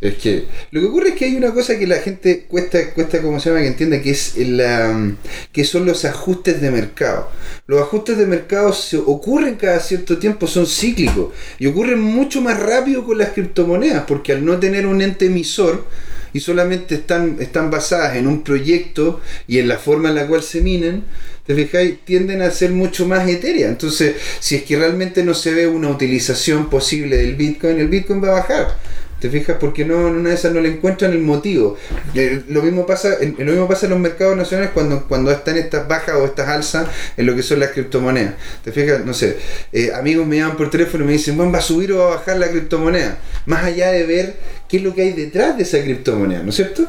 [0.04, 3.22] Es que lo que ocurre es que hay una cosa que la gente cuesta, cuesta
[3.22, 5.16] como se llama, que entienda, que es la,
[5.54, 7.32] que son los ajustes de mercado.
[7.68, 12.60] Los ajustes de mercado se ocurren cada cierto tiempo, son cíclicos y ocurren mucho más
[12.60, 15.86] rápido con las criptomonedas, porque al no tener un ente emisor
[16.34, 20.44] y solamente están, están basadas en un proyecto y en la forma en la cual
[20.44, 21.06] se minen,
[21.48, 23.70] te fijáis, tienden a ser mucho más etéreas.
[23.70, 28.22] Entonces, si es que realmente no se ve una utilización posible del Bitcoin, el Bitcoin
[28.22, 28.78] va a bajar.
[29.24, 29.56] ¿Te fijas?
[29.58, 31.78] Porque no, en una de esas no le encuentran el motivo.
[32.14, 35.56] Eh, Lo mismo pasa en, lo mismo pasa en los mercados nacionales cuando, cuando están
[35.56, 38.34] estas bajas o estas alzas en lo que son las criptomonedas.
[38.66, 39.06] ¿Te fijas?
[39.06, 39.38] No sé,
[39.72, 42.08] eh, amigos me llaman por teléfono y me dicen, bueno, ¿va a subir o va
[42.08, 43.18] a bajar la criptomoneda?
[43.46, 44.36] Más allá de ver
[44.68, 46.86] qué es lo que hay detrás de esa criptomoneda, ¿no es cierto?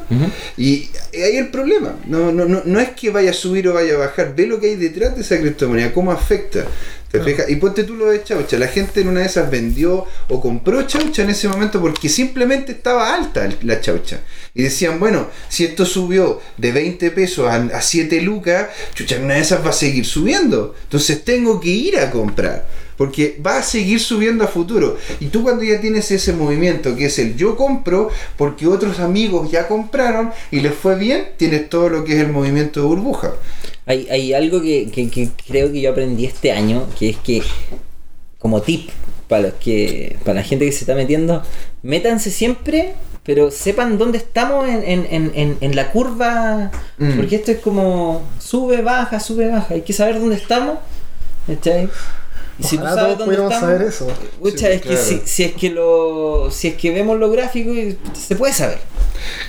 [0.57, 1.95] Y ahí el problema.
[2.05, 4.59] No, no, no, no es que vaya a subir o vaya a bajar, ve lo
[4.59, 6.65] que hay detrás de esa criptomoneda, cómo afecta.
[7.17, 7.35] ¿Te Claro.
[7.37, 7.49] fijas?
[7.49, 8.57] Y ponte tú lo de chaucha.
[8.57, 12.71] La gente en una de esas vendió o compró chaucha en ese momento porque simplemente
[12.73, 14.19] estaba alta la chaucha.
[14.53, 19.25] Y decían, bueno, si esto subió de 20 pesos a, a 7 lucas, chucha, en
[19.25, 20.75] una de esas va a seguir subiendo.
[20.83, 22.65] Entonces tengo que ir a comprar.
[22.97, 24.97] Porque va a seguir subiendo a futuro.
[25.19, 29.51] Y tú cuando ya tienes ese movimiento que es el yo compro porque otros amigos
[29.51, 33.33] ya compraron y les fue bien, tienes todo lo que es el movimiento de burbuja.
[33.85, 37.43] Hay, hay algo que, que- que creo que yo aprendí este año, que es que,
[38.39, 38.89] como tip
[39.27, 41.43] para los que para la gente que se está metiendo,
[41.83, 42.93] métanse siempre,
[43.23, 47.15] pero sepan dónde estamos en, en- en- en- la curva, Mm.
[47.17, 50.77] porque esto es como sube, baja, sube, baja, hay que saber dónde estamos.
[51.47, 51.89] ¿cachai?
[52.57, 54.39] Y si tú Ojalá sabes todos dónde pudiéramos estamos, saber eso.
[54.39, 55.03] pucha, Sí, es que claro.
[55.03, 57.73] si, si es que lo si es que vemos lo gráfico
[58.13, 58.77] se puede saber.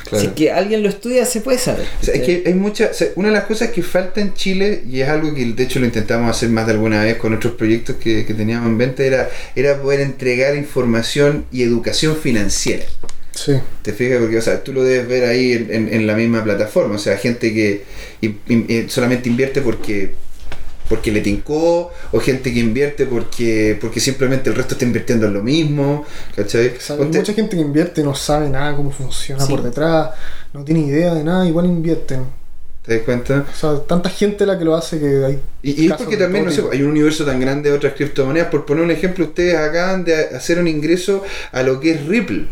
[0.09, 0.21] Claro.
[0.21, 1.87] Si es que alguien lo estudia se puede saber.
[2.01, 4.35] O sea, es que hay mucha, o sea, una de las cosas que falta en
[4.35, 7.33] Chile, y es algo que de hecho lo intentamos hacer más de alguna vez con
[7.35, 12.85] otros proyectos que, que teníamos en venta, era, era poder entregar información y educación financiera.
[13.35, 13.53] Sí.
[13.83, 14.19] ¿Te fijas?
[14.21, 16.95] Porque, o sea, tú lo debes ver ahí en, en- en la misma plataforma.
[16.95, 17.85] O sea, gente que
[18.23, 20.15] in- in- eh, solamente invierte porque
[20.89, 25.34] porque le tincó, o gente que invierte porque porque simplemente el resto está invirtiendo en
[25.34, 26.72] lo mismo, ¿cachai?
[26.91, 29.53] Hay mucha gente que invierte y no sabe nada cómo funciona Sí.
[29.53, 30.11] por detrás,
[30.53, 32.24] no tiene idea de nada, igual invierten.
[32.84, 33.45] ¿Te das cuenta?
[33.53, 35.41] O sea, tanta gente la que lo hace que hay.
[35.61, 38.49] Y, y es porque también, no sé, hay un universo tan grande de otras criptomonedas.
[38.49, 42.47] Por poner un ejemplo, ustedes acaban de hacer un ingreso a lo que es Ripple,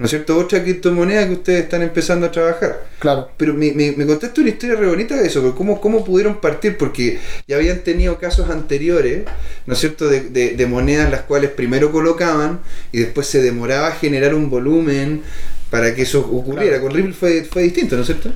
[0.00, 0.38] ¿no es cierto?
[0.38, 2.86] Otra criptomoneda que ustedes están empezando a trabajar.
[2.98, 3.28] Claro.
[3.36, 6.40] Pero me, me, me contaste una historia re bonita de eso, pero ¿cómo, ¿cómo pudieron
[6.40, 6.78] partir?
[6.78, 9.26] Porque ya habían tenido casos anteriores,
[9.66, 12.60] ¿no es cierto?, de, de, de monedas las cuales primero colocaban
[12.92, 15.22] y después se demoraba a generar un volumen
[15.68, 16.78] para que eso ocurriera.
[16.78, 16.82] Claro.
[16.84, 18.32] Con Ripple fue, fue distinto, ¿no es cierto?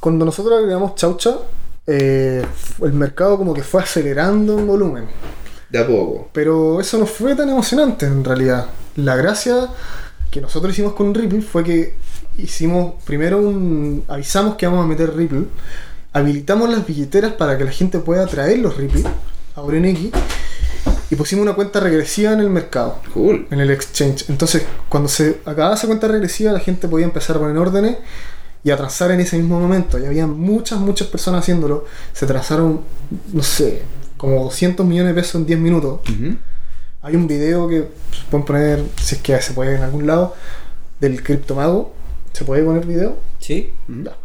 [0.00, 1.36] Cuando nosotros agregamos Chaucha,
[1.86, 2.44] eh,
[2.82, 5.04] el mercado como que fue acelerando en volumen.
[5.70, 6.28] De a poco.
[6.32, 8.66] Pero eso no fue tan emocionante en realidad.
[8.96, 9.68] La gracia
[10.36, 11.94] que nosotros hicimos con Ripple fue que
[12.36, 14.04] hicimos primero un.
[14.06, 15.44] avisamos que vamos a meter Ripple,
[16.12, 19.04] habilitamos las billeteras para que la gente pueda traer los Ripple
[19.54, 20.10] a OrenX
[21.08, 23.46] y pusimos una cuenta regresiva en el mercado, Cool.
[23.50, 24.28] en el exchange.
[24.28, 27.96] Entonces, cuando se acababa esa cuenta regresiva, la gente podía empezar a poner órdenes
[28.62, 29.98] y a en ese mismo momento.
[29.98, 31.86] Y había muchas, muchas personas haciéndolo.
[32.12, 32.82] Se trazaron,
[33.32, 33.80] no sé,
[34.18, 36.00] como 200 millones de pesos en 10 minutos.
[37.06, 37.86] Hay un video que
[38.32, 40.34] pueden poner, si es que se puede en algún lado,
[40.98, 41.94] del criptomago.
[42.32, 43.16] ¿Se puede poner video?
[43.38, 43.72] Sí.
[43.86, 44.16] Ya.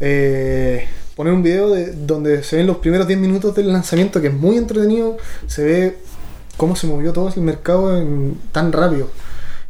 [0.00, 4.28] Eh, poner un video de, donde se ven los primeros 10 minutos del lanzamiento, que
[4.28, 5.18] es muy entretenido.
[5.46, 5.98] Se ve
[6.56, 9.10] cómo se movió todo el mercado en- tan rápido.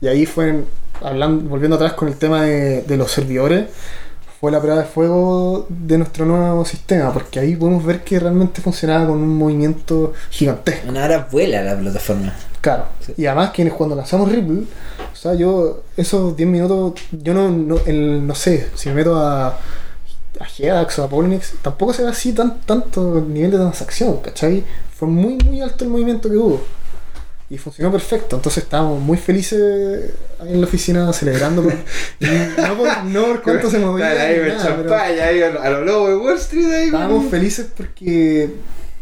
[0.01, 0.63] Y ahí fue,
[1.03, 3.71] hablando, volviendo atrás con el tema de, de los servidores,
[4.41, 8.61] fue la prueba de fuego de nuestro nuevo sistema, porque ahí podemos ver que realmente
[8.61, 10.89] funcionaba con un movimiento gigantesco.
[10.89, 12.35] Una hora vuela la plataforma.
[12.61, 12.85] Claro.
[13.17, 14.63] Y además que cuando lanzamos Ripple,
[15.13, 19.17] o sea, yo esos 10 minutos, yo no, no, el- no sé, si me meto
[19.17, 23.59] a, a Hedax o a Polynex, tampoco se ve así tan, tanto el nivel de
[23.59, 24.65] transacción, ¿cachai?
[24.97, 26.61] Fue muy, muy alto el movimiento que hubo.
[27.55, 31.63] Y funcionó perfecto, entonces estábamos muy felices ahí en la oficina celebrando.
[31.63, 31.73] por-
[32.21, 34.11] no, por, no por cuánto se movía.
[34.11, 36.67] Ahí nada, champaña, ahí a lo lobo de Wall Street.
[36.73, 38.51] Ahí, estábamos felices porque,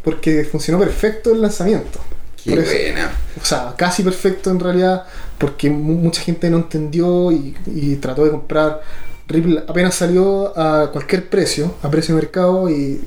[0.05, 1.98] porque funcionó perfecto el lanzamiento.
[2.42, 3.11] Qué buena.
[3.40, 5.05] o sea, casi perfecto en realidad,
[5.38, 8.82] porque mu- mucha gente no entendió y, y trató de comprar.
[9.28, 13.00] Ripple apenas salió a cualquier precio, a precio de mercado, y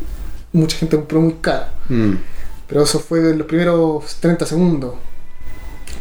[0.54, 1.66] mucha gente compró muy caro.
[1.90, 2.14] Mm.
[2.68, 4.96] Pero eso fue en los primeros 30 segundos.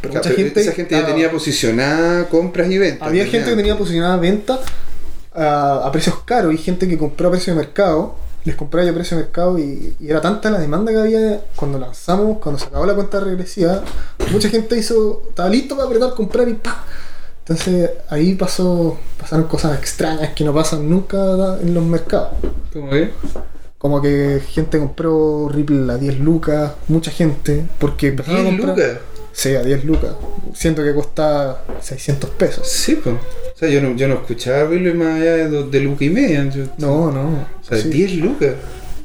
[0.08, 0.60] Pero Claro, mucha pero gente.
[0.60, 3.06] esa gente ya tenía posicionada compras y ventas.
[3.08, 4.58] había gente que tenía posicionada venta
[5.34, 8.16] a, a precios caros y gente que compró a precio de mercado.
[8.44, 11.40] Les compraba yo a precio de mercado y, y era tanta la demanda que había
[11.56, 13.82] cuando lanzamos, cuando se acabó la cuenta regresiva.
[14.30, 16.84] Mucha gente hizo, estaba listo para apretar, comprar y ¡pa!
[17.38, 22.30] Entonces ahí pasó, pasaron cosas extrañas que no pasan nunca en los mercados.
[22.72, 23.10] ¿Cómo es?
[23.78, 28.76] Como que gente compró Ripple a 10 lucas, mucha gente, porque empezaron a 10 comprar.
[28.78, 29.00] lucas.
[29.34, 30.12] Sí, a 10 lucas.
[30.54, 32.66] Siento que cuesta 600 pesos.
[32.68, 33.16] Sí, pues.
[33.16, 36.48] O sea, yo no, yo no escuchaba Ripple más allá de, de lucas y media.
[36.48, 37.46] Yo- No, no.
[37.60, 37.88] O sea, sí.
[37.88, 38.54] 10 lucas.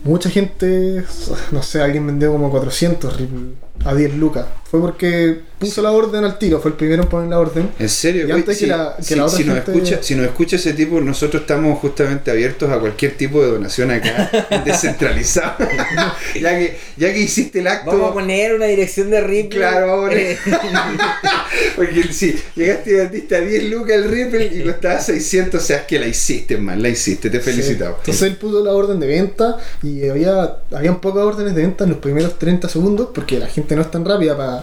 [0.03, 1.03] Mucha gente,
[1.51, 3.39] no sé, alguien vendió como 400 Ripple
[3.83, 4.45] a 10 lucas.
[4.69, 7.69] Fue porque puso la orden al tiro, fue el primero en poner la orden.
[7.79, 10.03] En serio, Y antes que si, la- que si- la otra si nos gente- escucha,
[10.03, 14.29] si nos escucha ese tipo, nosotros estamos justamente abiertos a cualquier tipo de donación acá,
[14.65, 15.55] descentralizado.
[16.39, 17.91] ya que ya que hiciste el acto.
[17.91, 19.57] Vamos a poner una dirección de Ripple.
[19.59, 20.37] Claro, vamos a poner- Eh,
[21.75, 25.77] Porque si llegaste y vendiste a 10 lucas el Ripple y costaba 600, o sea,
[25.77, 27.97] es que la hiciste, man, la hiciste, te felicitamos.
[27.99, 31.91] Entonces él puso la orden de venta y había habían pocas órdenes de venta en
[31.91, 34.58] los primeros 30 segundos porque la gente no es tan rápida para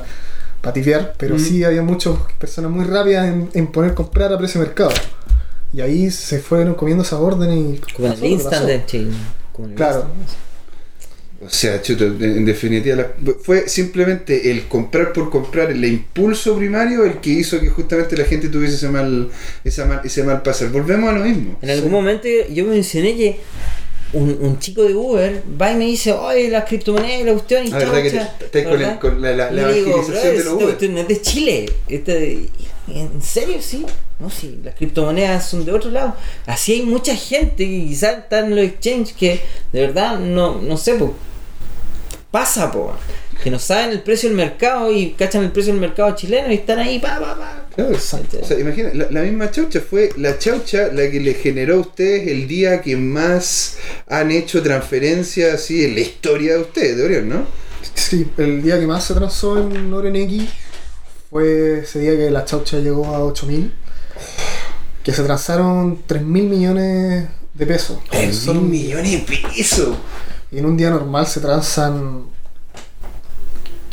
[0.60, 1.38] pa tipear, pero Mm.
[1.38, 4.90] sí había muchas personas muy rápidas en, en poner comprar a precio de mercado.
[5.72, 9.08] Y ahí se fueron comiendo esa orden y Como en pasó el instant de
[9.52, 10.06] como el Claro.
[10.18, 10.46] instant.
[11.44, 13.10] O sea, chuto, en, definitiva, la-
[13.42, 18.24] fue simplemente el comprar por comprar, el impulso primario, el que hizo que justamente la
[18.24, 19.28] gente tuviese ese mal,
[19.62, 20.70] esa mal, ese mal pasar.
[20.70, 21.58] Volvemos a lo mismo.
[21.60, 23.38] En algún momento yo mencioné que
[24.12, 27.70] un, un chico de Uber va y me dice, oye, las criptomonedas, la cuestión y
[27.70, 30.90] La te- chaucha", estás con, la, la, la evangelización "Brother, de Uber.
[30.90, 31.72] no es de Chile.
[31.88, 32.12] Esta
[32.88, 33.56] ¿En serio?
[33.60, 33.84] Sí.
[34.20, 36.14] No, sí, las criptomonedas son de otro lado.
[36.46, 39.40] Así hay mucha gente que quizás está en los exchanges que
[39.72, 41.12] de verdad no, no sé, po,
[42.30, 42.92] pasa, po,
[43.46, 46.56] que no saben el precio del mercado y cachan el precio del mercado chileno y
[46.56, 47.66] están ahí, pa, pa, pa.
[47.76, 47.94] Claro.
[47.94, 51.78] O sea, imagina, la, la misma chaucha fue la chaucha la que le generó a
[51.82, 53.76] ustedes el día que más
[54.08, 57.46] han hecho transferencias así en la historia de ustedes, de Orión, ¿no?
[57.94, 60.44] Sí, el día que más se transó en OrenX
[61.30, 63.72] fue ese día que la chaucha llegó a 8000.
[65.04, 67.98] que se transaron 3 mil millones de pesos.
[68.10, 69.18] 3 Son- mil millones de
[69.54, 69.96] pesos.
[70.50, 72.34] Y en un día normal se transan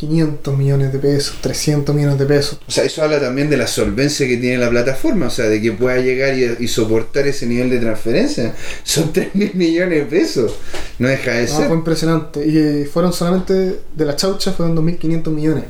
[0.08, 2.60] 500 millones de pesos, 300 millones de pesos.
[2.68, 5.62] O sea, eso habla también de la solvencia que tiene la plataforma, o sea, de
[5.62, 8.54] que pueda llegar y, y soportar ese nivel de transferencia.
[8.84, 10.54] Son 3 mil millones de pesos.
[10.99, 11.68] No deja de No, ser.
[11.68, 12.45] fue impresionante.
[12.45, 13.54] Y eh, fueron solamente
[13.95, 15.64] de la chaucha, fueron 2.500 millones.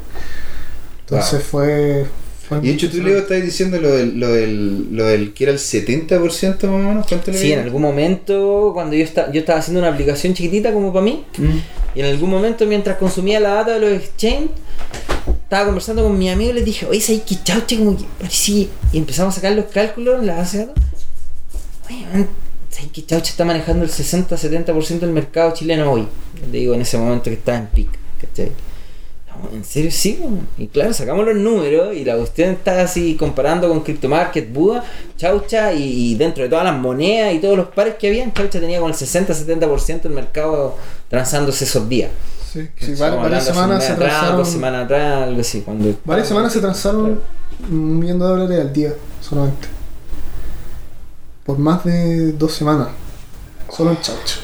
[1.01, 1.41] Entonces Wow.
[1.49, 2.05] fue
[2.61, 5.53] Y de hecho, tú, Leo, estás diciendo lo del, lo del, lo del que era
[5.53, 7.07] el 70% más o menos.
[7.07, 10.73] ¿Cuánto le Sí, en algún momento, cuando yo, esta- yo estaba haciendo una aplicación chiquitita
[10.73, 11.57] como para mí, Mm.
[11.95, 14.49] y en algún momento mientras consumía la data de los exchange,
[15.43, 17.77] estaba conversando con mi amigo y les dije, oye, ¿sabes qué chauche?
[17.77, 18.67] Como que parecía...
[18.91, 20.83] Y empezamos a sacar los cálculos en la base de datos.
[21.89, 22.27] Oye, man,
[22.69, 26.07] ¿sabes qué chauche está manejando el 60-70% del mercado chileno hoy?
[26.51, 27.89] Le digo en ese momento que estaba en pic,
[28.19, 28.51] ¿cachai?
[29.51, 29.91] ¿En serio?
[29.91, 30.19] Sí,
[30.57, 34.83] y claro, sacamos los números y la cuestión está así comparando con CryptoMarket, Buda,
[35.17, 38.59] Chaucha y, y dentro de todas las monedas y todos los pares que habían, Chaucha
[38.59, 40.77] tenía con el 60-70% del mercado
[41.09, 42.09] transándose esos días.
[42.53, 42.69] Sí,
[42.99, 44.37] varias, semanas se transaron.
[44.37, 45.61] dos semanas atrás, algo así.
[45.61, 47.19] Cuando Varias semanas se transaron
[47.69, 49.67] un millón de dólares al día solamente.
[51.43, 52.89] Por más de dos semanas.
[53.71, 54.35] Solo en chaucha.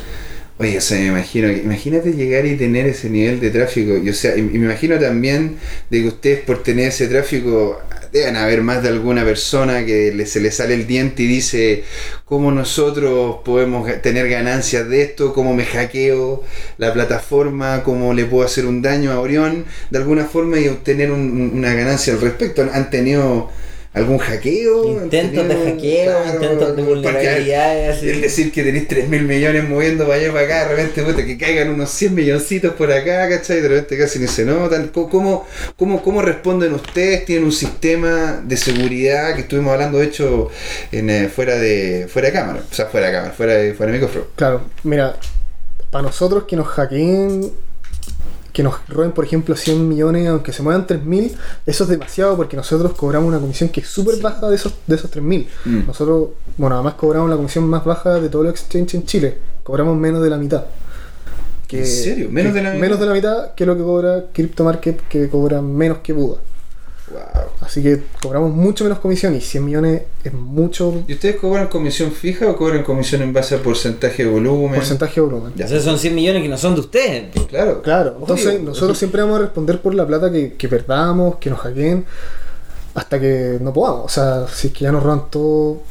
[0.62, 3.96] Oye, o sea, me imagino, imagínate llegar y tener ese nivel de tráfico.
[3.98, 5.56] Y, o sea, me imagino también
[5.90, 7.80] de que ustedes por tener ese tráfico
[8.12, 11.84] deben haber más de alguna persona que le- se le sale el diente y dice
[12.26, 16.44] cómo nosotros podemos tener ganancias de esto, cómo me hackeo
[16.78, 21.12] la plataforma, cómo le puedo hacer un daño a Orión de alguna forma y obtener
[21.12, 22.68] un- una ganancia al respecto.
[22.74, 23.50] ¿Han tenido
[23.94, 24.98] algún hackeo?
[24.98, 27.98] ¿Han Intentos de hackeo, Claro, intentos de vulnerabilidades.
[27.98, 28.10] así.
[28.10, 31.04] el decir que tenéis 3 mil millones moviendo para allá y para acá, de repente
[31.04, 33.62] puta, que caigan unos 100 milloncitos por acá, ¿cachai?
[33.62, 34.90] De repente casi ni se notan.
[34.90, 37.26] ¿Cómo, cómo, cómo, cómo responden ustedes?
[37.26, 40.50] ¿Tienen un sistema de seguridad que estuvimos hablando, de hecho,
[40.92, 42.64] en, eh, fuera, de, fuera de cámara?
[42.72, 44.26] O sea, fuera de cámara, fuera de, fuera de micrófono.
[44.36, 45.16] Claro, mira,
[45.90, 47.52] para nosotros que nos hackeen,
[48.52, 51.36] que nos roben, por ejemplo, 100 millones, aunque se muevan 3.000,
[51.66, 54.96] eso es demasiado porque nosotros cobramos una comisión que es súper baja de esos, de
[54.96, 55.48] esos 3.000.
[55.66, 55.88] Mm.
[55.88, 59.38] Nosotros, bueno, además cobramos la comisión más baja de todos los exchange en Chile.
[59.64, 60.66] Cobramos menos de la mitad.
[61.72, 62.30] ¿En serio?
[62.32, 62.82] ¿Menos de la mitad?
[62.82, 66.40] Menos de la mitad que lo que cobra CryptoMarket, que cobra menos que Buda.
[67.12, 67.22] Wow.
[67.62, 72.12] Así que cobramos mucho menos comisión y 100 millones es mucho ¿Y ustedes cobran comisión
[72.12, 74.76] fija o cobran comisión en base a porcentaje de volumen?
[74.76, 75.54] porcentaje de volumen.
[75.56, 75.66] Ya.
[75.66, 77.36] O sea, son 100 millones que no son de ustedes.
[77.48, 77.82] Claro.
[77.82, 78.60] Claro, entonces Obvio.
[78.60, 82.06] nosotros siempre vamos a responder por la plata que, que perdamos, que nos hackeen,
[82.94, 84.06] hasta que no podamos.
[84.06, 85.82] O sea, si es que ya nos roban todo,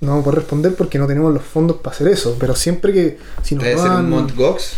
[0.00, 2.36] no vamos a poder responder porque no tenemos los fondos para hacer eso.
[2.38, 4.24] Pero siempre que si nos Debe ser un roban.
[4.24, 4.36] Mt.
[4.36, 4.72] Gox.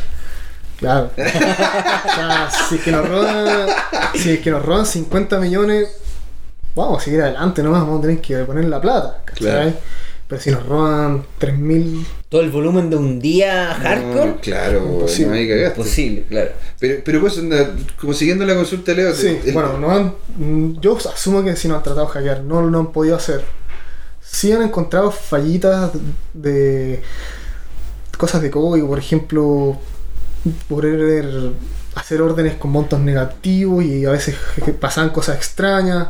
[0.80, 1.10] Claro.
[1.16, 3.66] o sea, si es que nos roban.
[4.14, 5.88] Si es que nos roban 50 millones,
[6.74, 9.22] vamos a seguir adelante nomás, vamos a tener que poner la plata.
[9.24, 9.44] ¿cachai?
[9.44, 9.72] Claro.
[10.26, 12.04] Pero si nos roban 3.000.
[12.28, 14.26] Todo el volumen de un día hardcore.
[14.30, 15.28] No, claro, Imposible.
[15.30, 15.76] no hay cagaste.
[15.80, 16.50] Posible, claro.
[16.78, 17.40] Pero, pero pues,
[18.00, 21.66] como siguiendo la consulta, Leo, Sí, el- bueno, no han, mm, yo asumo que si
[21.66, 23.44] nos han tratado de hackear, no lo han podido hacer.
[24.22, 25.90] Sí han encontrado fallitas
[26.32, 27.02] de
[28.16, 29.76] cosas de código, por ejemplo,
[30.68, 31.52] poder
[31.94, 34.36] hacer órdenes con montos negativos y a veces
[34.80, 36.08] pasaban cosas extrañas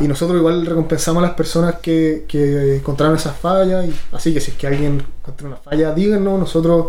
[0.00, 4.40] y nosotros igual recompensamos a las personas que, que encontraron esas fallas y así que
[4.40, 6.88] si es que alguien encontró una falla díganos nosotros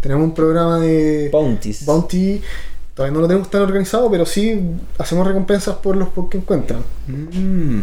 [0.00, 1.84] tenemos un programa de Bounties.
[1.84, 2.42] Bounty
[2.94, 4.58] todavía no lo tenemos tan organizado, pero sí
[4.98, 6.82] hacemos recompensas por los que encuentran.
[7.06, 7.82] Mm,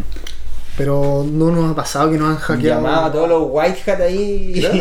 [0.75, 2.81] Pero no nos ha pasado que nos han hackeado.
[2.81, 4.53] Llamaba a todos los white hat ahí.
[4.59, 4.75] claro,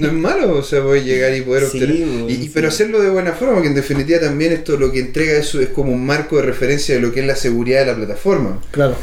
[0.00, 1.96] no es malo, o sea, voy a llegar y poder Sí, obtener.
[1.96, 2.50] y, y- sí.
[2.52, 5.68] Pero hacerlo de buena forma, porque en definitiva también esto lo que entrega eso es
[5.70, 8.60] como un marco de referencia de lo que es la seguridad de la plataforma.
[8.70, 8.94] Claro.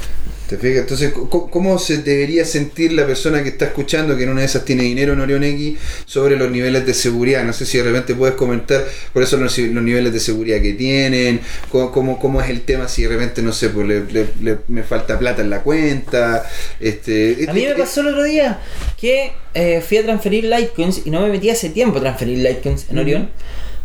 [0.48, 0.80] ¿Te fijas?
[0.84, 4.64] Entonces, ¿cómo se debería sentir la persona que está escuchando que en una de esas
[4.64, 7.44] tiene dinero en Orion X sobre los niveles de seguridad?
[7.44, 10.72] No sé si de repente puedes comentar cuáles son los, los niveles de seguridad que
[10.74, 14.30] tienen, cómo, cómo, cómo es el tema si de repente, no sé, pues le, le-
[14.42, 16.46] le- me falta plata en la cuenta.
[16.80, 18.60] Este, A mí me pasó el otro día
[19.00, 22.86] que eh, fui a transferir Litecoins y no me metí hace tiempo a transferir Litecoins
[22.90, 23.30] en Orion.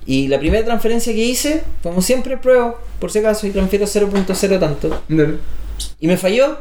[0.07, 4.61] Y la primera transferencia que hice, como siempre, pruebo, por si acaso, y transfiero 0.0
[4.61, 5.03] tanto.
[6.01, 6.59] Y me falló.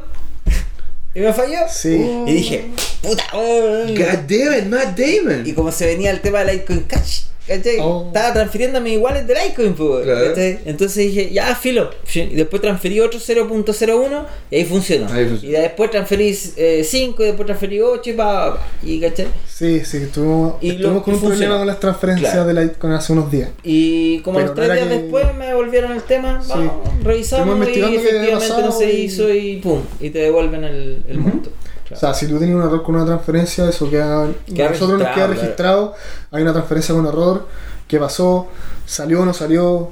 [1.16, 1.60] y me falló.
[1.70, 1.96] Sí.
[2.28, 2.70] Y dije,
[3.02, 3.24] puta.
[3.34, 3.86] oh".
[3.88, 5.46] God damn it, Matt Damon.
[5.46, 7.78] Y como se venía el tema de Litecoin Cash, ¿cachai?
[7.80, 8.06] Oh.
[8.08, 10.28] Estaba transfiriendo mis iguales de Litecoin, pues, Claro.
[10.28, 10.60] ¿cachai?
[10.66, 11.90] Entonces dije, ya, filo.
[12.14, 15.08] Y después transferí otro 0.01 y ahí funcionó.
[15.12, 15.58] Ahí funcionó.
[15.58, 19.28] Y después transferí 5 y después transferí 8 y pa, pa, y ¿cachai?
[19.48, 22.48] Sí, sí, estuvimos, Y estuvimos lo- con y un problema con las transferencias Claro.
[22.48, 23.50] de Litecoin hace unos días.
[23.64, 26.50] Y como a los tres días que- después me devolvieron el tema, Sí.
[26.50, 26.74] vamos,
[27.04, 31.50] revisamos y efectivamente no se hizo y pum, y te devuelven el, monto.
[31.94, 34.28] O sea, si tú tienes un error con una transferencia, eso queda.
[34.46, 35.94] Queda nosotros nos queda registrado.
[36.32, 37.48] Hay una transferencia con error.
[37.88, 38.48] ¿Qué pasó?
[38.86, 39.90] ¿Salió o no salió?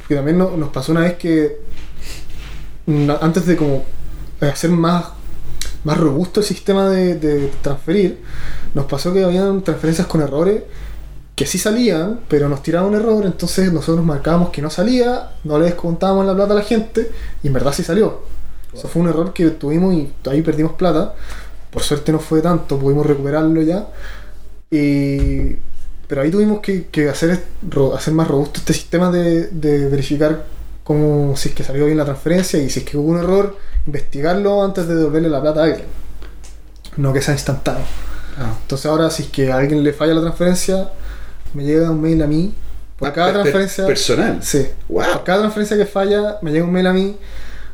[0.00, 1.60] Porque también no- nos pasó una vez que.
[2.86, 3.84] mm, Antes de como
[4.40, 5.04] eh, hacer más,
[5.84, 8.20] más robusto el sistema de, de transferir,
[8.74, 10.62] nos pasó que habían transferencias con errores
[11.34, 15.58] que sí salían, pero nos tiraba un error, entonces nosotros marcábamos que no salía, no
[15.58, 17.10] le descontábamos la plata a la gente,
[17.42, 18.20] y en verdad sí salió.
[18.74, 21.14] Eso fue un error que tuvimos y ahí perdimos plata.
[21.70, 23.86] Por suerte no fue tanto, pudimos recuperarlo ya.
[24.70, 25.56] Y-
[26.08, 27.42] pero ahí tuvimos que, que hacer,
[27.94, 30.44] hacer más robusto este sistema de, de verificar
[30.84, 33.56] cómo, si es que salió bien la transferencia y si es que hubo un error,
[33.86, 35.86] investigarlo antes de devolverle la plata a alguien.
[36.96, 37.84] No que sea instantáneo.
[38.38, 38.54] Ah.
[38.62, 40.90] Entonces ahora si es que a alguien le falla la transferencia,
[41.54, 42.54] me llega un mail a mí.
[42.98, 43.86] Por Ah, cada per- transferencia...
[43.86, 44.38] personal.
[44.42, 44.64] Sí.
[44.88, 45.04] Wow.
[45.12, 47.16] Por cada transferencia que falla, me llega un mail a mí.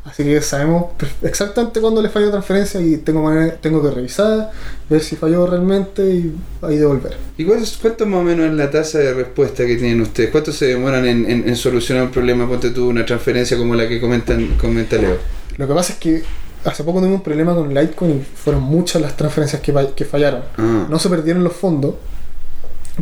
[0.05, 0.87] Así que sabemos
[1.21, 4.51] exactamente cuándo le falló transferencia y tengo, manera- tengo que revisar,
[4.89, 7.15] ver si falló realmente y ahí devolver.
[7.37, 10.29] ¿Y cuánto más o menos es la tasa de respuesta que tienen ustedes?
[10.29, 12.47] ¿Cuánto se demoran en, en- en solucionar un problema?
[12.49, 15.17] Ponte tú una transferencia como la que comentan, comenta Leo.
[15.57, 16.23] Lo que pasa es que
[16.65, 20.41] hace poco tuvimos un problema con Litecoin y fueron muchas las transferencias que, que fallaron.
[20.57, 20.85] Ah.
[20.89, 21.95] No se perdieron los fondos,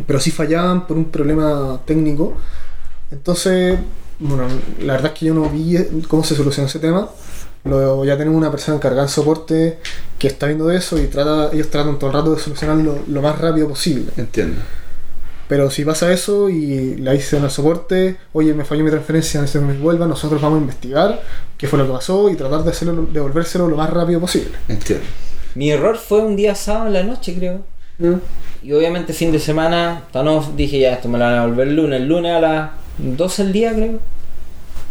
[0.06, 2.36] pero sí fallaban por un problema técnico.
[3.10, 3.76] Entonces,
[4.22, 4.44] bueno,
[4.80, 5.76] la verdad es que yo no vi
[6.08, 7.08] cómo se solucionó ese tema.
[7.64, 9.78] Lo, ya tenemos una persona encargada en soporte
[10.18, 13.38] que está viendo eso y trata, ellos tratan todo el rato de solucionarlo lo más
[13.38, 14.10] rápido posible.
[14.16, 14.60] Entiendo.
[15.48, 19.66] Pero si pasa eso y le dicen al soporte, oye, me falló mi transferencia, necesito
[19.66, 21.22] que me vuelva, nosotros vamos a investigar
[21.58, 24.52] qué fue lo que pasó y tratar de hacerlo, devolvérselo lo más rápido posible.
[24.68, 25.04] Entiendo.
[25.54, 27.60] Mi error fue un día sábado en la noche, creo.
[28.62, 31.76] Y obviamente fin de semana, no, dije ya, esto me lo van a devolver el
[31.76, 32.00] lunes.
[32.00, 33.98] El lunes a las 12 del día, creo.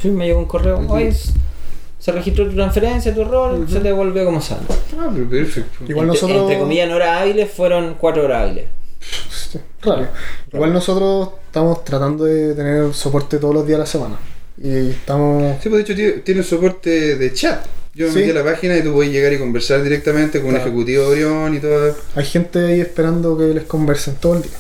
[0.02, 0.84] Sí, me llegó un correo.
[0.90, 1.32] Oye, s-
[2.00, 4.62] se registró tu transferencia, tu error, se te devolvió como sale.
[5.00, 5.84] Ah, pero perfecto.
[5.88, 8.66] Igual entre, nosotros- entre comillas, en horas hábiles fueron 4 horas hábiles.
[9.52, 10.08] Sí, raro.
[10.54, 14.18] Igual nosotros estamos tratando de tener soporte todos los días de la semana.
[14.62, 15.58] Y estamos...
[15.62, 17.66] Sí, pues de hecho tiene, soporte de chat.
[17.94, 18.20] Yo me Sí.
[18.20, 20.68] metí a la página y tú puedes llegar y conversar directamente con un Claro.
[20.70, 21.96] ejecutivo de Orión y todo.
[22.16, 24.52] Hay gente ahí esperando que les conversen todo el día.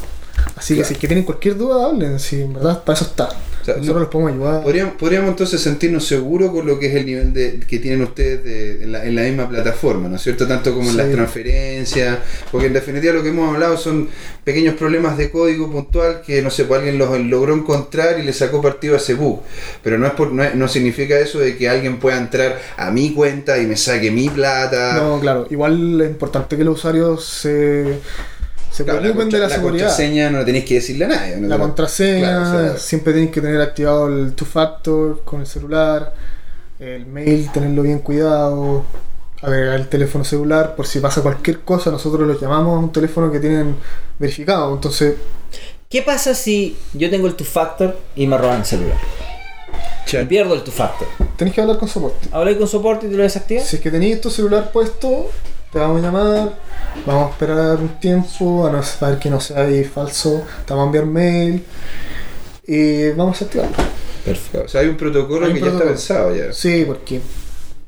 [0.56, 2.20] Así que si es que tienen cualquier duda, hablen.
[2.20, 3.30] Si en verdad para eso está.
[3.62, 4.64] O sea, Nosotros no- los podemos ayudar.
[4.64, 8.44] Podríamos, podríamos entonces sentirnos seguros con lo que es el nivel de, que tienen ustedes
[8.44, 10.48] de- en, la, en la misma plataforma, ¿no es cierto?
[10.48, 12.18] Tanto como en las transferencias,
[12.52, 14.10] porque en definitiva lo que hemos hablado son
[14.44, 18.34] pequeños problemas de código puntual que, no sé, pues alguien los logró encontrar y le
[18.34, 19.42] sacó partido a ese bug.
[19.84, 22.89] Pero no, es por, no, es- no significa eso de que alguien pueda entrar a
[22.89, 24.96] mi cuenta y me saque mi plata.
[24.96, 25.46] No, claro.
[25.52, 28.00] Igual es importante que los usuarios se,
[28.72, 29.86] se Claro, preocupen de la, contra- seguridad.
[29.88, 31.38] contraseña no la tenéis que decirle a nadie.
[31.38, 31.47] ¿no?
[31.47, 36.13] La contraseña, Claro, o sea, siempre tienen que tener activado el two-factor con el celular,
[36.80, 38.86] el mail, tenerlo bien cuidado,
[39.41, 43.32] agregar el teléfono celular, por si pasa cualquier cosa, nosotros lo llamamos a un teléfono
[43.32, 43.76] que tienen
[44.17, 44.74] verificado.
[44.74, 45.15] Entonces,
[45.89, 48.97] ¿Qué pasa si yo tengo el two-factor y me roban el celular?
[50.13, 51.07] Y pierdo el two-factor.
[51.38, 52.28] tenés que hablar con soporte.
[52.32, 53.65] Hablé con soporte y te lo desactivas.
[53.67, 55.30] Si es que tenéis tu celular puesto,
[55.72, 56.57] te vamos a llamar,
[57.05, 60.84] vamos a esperar un tiempo, a no saber que no sea ahí falso, te vamos
[60.84, 61.63] a enviar mail
[62.67, 63.76] y vamos a activarlo.
[64.26, 64.63] Perfecto.
[64.65, 66.53] O sea, hay un protocolo Hay un que ya está pensado ya.
[66.53, 67.22] Sí, porque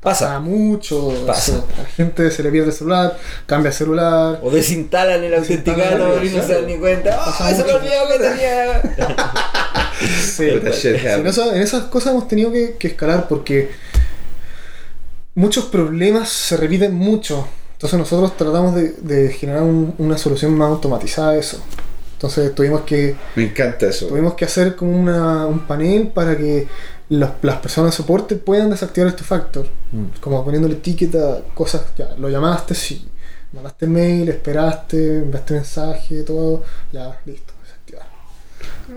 [0.00, 0.40] pasa Pasa.
[0.40, 1.12] mucho.
[1.26, 1.52] Pasa.
[1.52, 1.66] eso.
[1.78, 4.40] La gente se le pierde el celular, cambia el celular.
[4.42, 7.16] O desinstalan el autenticador y no se dan ni cuenta.
[7.24, 7.54] Pasa ¡Ah!
[7.54, 8.82] se me olvidó que tenía!
[10.04, 13.70] Sí, shit en, eso- esas cosas hemos tenido que, que escalar porque
[15.34, 17.46] muchos problemas se repiten mucho.
[17.84, 21.58] Entonces nosotros tratamos de, de generar un- una solución más automatizada a eso.
[22.14, 24.06] Entonces tuvimos que, Me encanta eso.
[24.06, 26.66] tuvimos que hacer como una- un panel para que
[27.10, 29.66] los- las personas de soporte puedan desactivar este factor.
[29.92, 30.18] Mm.
[30.22, 33.06] Como poniéndole etiqueta, cosas, ya, lo llamaste, sí.
[33.52, 37.52] Mandaste mail, esperaste, enviaste mensaje, todo, ya, listo.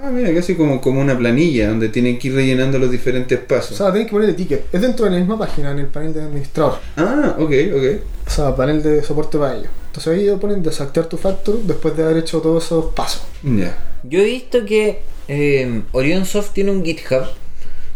[0.02, 3.48] Ah, mira, casi como, como una planilla donde tienen que ir rellenando los diferentes O
[3.48, 3.78] pasos.
[3.78, 4.66] sea, tenés que poner etiquet.
[4.72, 6.80] Es dentro de la misma página, en el panel de administrador.
[6.98, 7.84] ah, ok, ok.
[8.28, 9.70] O sea, panel de soporte para ellos.
[9.88, 13.24] Entonces ahí ellos ponen desactivar tu factor después de haber hecho todos esos pasos.
[13.44, 13.76] Ya.
[14.04, 17.24] Yo he visto que eh, Orion Soft tiene un GitHub.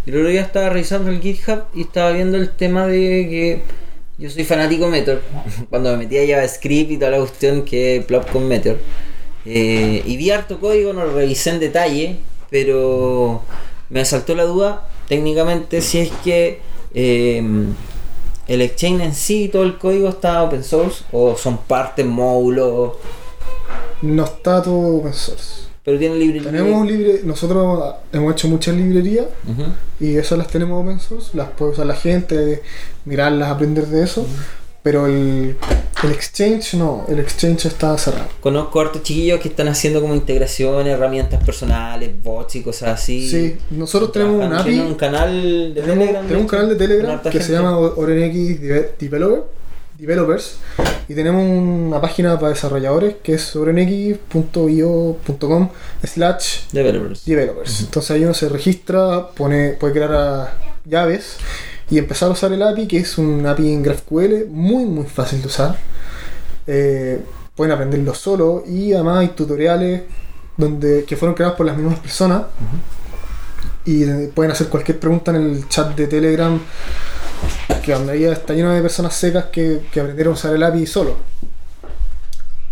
[0.05, 2.97] Y el otro día estaba revisando el GitHub y estaba viendo el tema de
[3.29, 3.61] que
[4.17, 5.21] yo soy fanático de Meteor.
[5.69, 8.77] Cuando me metí a JavaScript y toda la cuestión que plop con Meteor.
[9.45, 12.17] Eh, y vi harto código, no lo revisé en detalle,
[12.49, 13.41] pero
[13.89, 16.61] me asaltó la duda técnicamente si es que
[16.93, 17.43] eh,
[18.47, 22.93] el exchange en sí, todo el código está open source o son partes, módulos,
[24.01, 25.67] No está todo open source.
[25.83, 29.27] pero tiene libre Tenemos libre, nosotros hemos hecho muchas librerías
[29.99, 32.61] y esas las tenemos open source, las puede usar la gente,
[33.05, 34.25] mirarlas, aprender de eso.
[34.83, 35.57] Pero el,
[36.03, 38.27] El Exchange no, el Exchange está cerrado.
[38.39, 43.29] Conozco hartos chiquillos que están haciendo como integraciones, herramientas personales, bots y cosas así.
[43.29, 44.79] Sí, nosotros tenemos un API.
[44.79, 46.23] un canal de Tenemos, Telegram.
[46.25, 49.43] tenemos un canal de Telegram que se llama OrenX Deve- Developer,
[49.99, 50.55] Developers
[51.07, 55.69] y tenemos una página para desarrolladores que es orenx.io.com
[56.03, 57.25] slash Developers.
[57.25, 57.81] developers.
[57.81, 61.37] Entonces ahí uno se registra, pone, puede crear llaves
[61.91, 65.41] y empezar a usar el API, que es un API en GraphQL muy muy fácil
[65.41, 65.77] de usar.
[66.65, 67.21] Eh,
[67.55, 70.03] pueden aprenderlo solo y además hay tutoriales
[70.57, 72.43] donde, que fueron creados por las mismas personas
[73.85, 76.59] y pueden hacer cualquier pregunta en el chat de Telegram
[77.83, 81.17] que donde está lleno de personas secas que, que aprendieron a usar el API solo.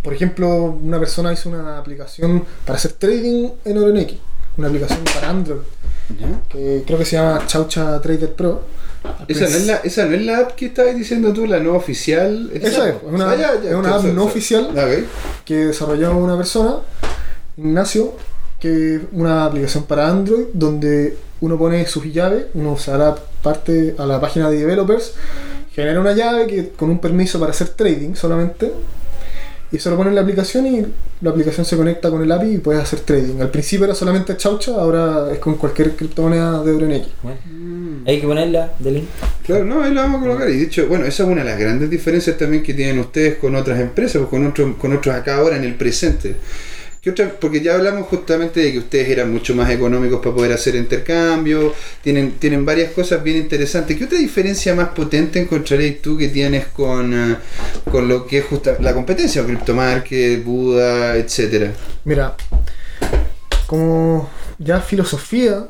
[0.04, 4.14] Por ejemplo, una persona hizo una aplicación para hacer trading en OrenX,
[4.58, 5.60] una aplicación para Android,
[6.48, 8.79] que creo que se llama Chaucha Trader Pro.
[9.28, 11.74] Esa no, es la, esa no es la app que estabas diciendo tú, la no
[11.76, 12.50] oficial.
[12.54, 14.70] Esa es, una- Ah, ya, ya, es una app no oficial.
[14.78, 15.04] Ah, ok.
[15.46, 16.78] que desarrolló una persona,
[17.58, 18.14] Ignacio,
[18.60, 23.96] que es una aplicación para Android donde uno pone sus llaves, uno se la parte
[23.98, 25.14] a la página de developers,
[25.74, 28.72] genera una llave que con un permiso para hacer trading solamente,
[29.72, 30.86] y eso lo pone en la aplicación y
[31.22, 33.40] la aplicación se conecta con el API y puedes hacer trading.
[33.40, 37.08] Al principio era solamente Chaucha, ahora es con cualquier criptomoneda de OrenX.
[37.22, 37.38] Bueno,
[38.06, 39.06] hay que ponerla de link.
[39.46, 40.50] Claro, no, ahí lo vamos a colocar.
[40.50, 43.38] Y de hecho, bueno, esa es una de las grandes diferencias también que tienen ustedes
[43.38, 46.36] con otras empresas, pues con otros, con otros acá ahora en el presente.
[47.02, 47.30] ¿Qué otra?
[47.40, 51.74] Porque ya hablamos justamente de que ustedes eran mucho más económicos para poder hacer intercambio,
[52.02, 53.98] tienen, tienen varias cosas bien interesantes.
[53.98, 57.38] ¿Qué otra diferencia más potente encontraréis tú que tienes con, eh,
[57.90, 61.72] con lo que es justa, la competencia, CryptoMarket, Buda, etcétera?
[62.04, 62.36] Mira,
[63.66, 65.68] como ya filosofía,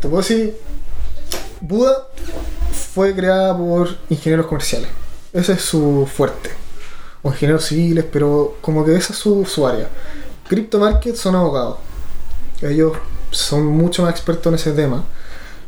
[0.00, 0.56] te puedo decir,
[1.60, 2.08] Buda
[2.92, 4.88] fue creada por ingenieros comerciales.
[5.32, 6.50] Ese es su fuerte.
[7.22, 9.88] O ingenieros civiles, pero como que esa es su, su área.
[10.50, 11.78] Crypto Market son abogados.
[12.60, 12.94] Ellos
[13.30, 15.04] son mucho más expertos en ese tema.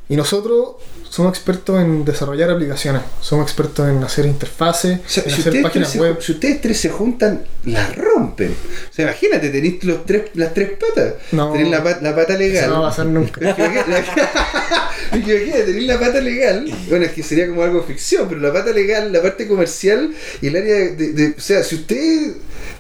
[0.09, 0.73] Y nosotros
[1.09, 3.03] somos expertos en desarrollar aplicaciones.
[3.21, 6.21] Somos expertos en hacer interfaces, O sea, en si, hacer páginas se, web.
[6.21, 8.51] si ustedes tres se juntan, la rompen.
[8.91, 11.15] O sea, imagínate, tenéis los tres, las tres patas.
[11.31, 11.53] No.
[11.53, 12.65] Tenéis la, la pata legal.
[12.65, 13.41] Eso no va a pasar nunca.
[15.17, 16.71] Imagínate, tenéis la pata legal.
[16.89, 20.47] Bueno, es que sería como algo ficción, pero la pata legal, la parte comercial y
[20.49, 21.13] el área de.
[21.13, 22.33] de- o sea, si usted.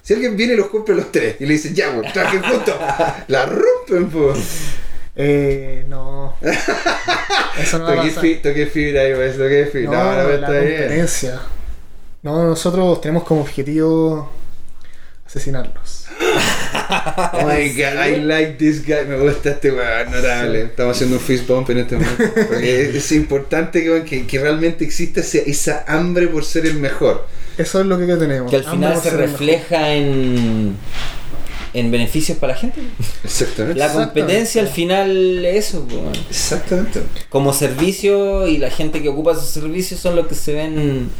[0.02, 2.74] Si alguien viene y los compra los tres y le dice, ya, pues, traje juntos,
[3.28, 4.38] la rompen, pues.
[5.14, 6.34] Eh, no.
[7.60, 9.90] Eso no Toqué, fi- toqué fibra ahí, pues, toqué fibra.
[9.90, 10.88] No, No, no, la está bien.
[12.22, 14.30] No, nosotros tenemos como objetivo
[15.26, 16.01] asesinarlos.
[17.32, 19.05] Oh my god, I like this guy.
[19.09, 20.62] Me gusta este weón, notable.
[20.62, 22.24] Estamos haciendo un fist bump en este momento.
[22.49, 26.74] Porque es, es importante que, que, que realmente exista ese- esa hambre por ser el
[26.74, 27.26] mejor.
[27.59, 28.51] Eso es lo que tenemos.
[28.51, 30.74] Que al Hambre final se refleja en,
[31.74, 32.80] en beneficios para la gente.
[33.24, 33.78] Exactamente.
[33.78, 34.20] La Exactamente.
[34.20, 35.86] competencia al final es eso.
[35.86, 36.11] po.
[36.30, 37.03] Exactamente.
[37.28, 41.11] Como servicio y la gente que ocupa esos servicios son los que se ven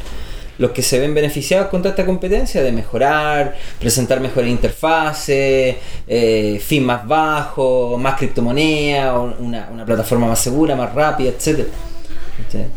[0.59, 5.77] los que se ven beneficiados con esta competencia de mejorar, presentar mejores interfaces,
[6.07, 11.67] eh, fin más bajo, más criptomoneda, una plataforma más segura, más rápida, etc.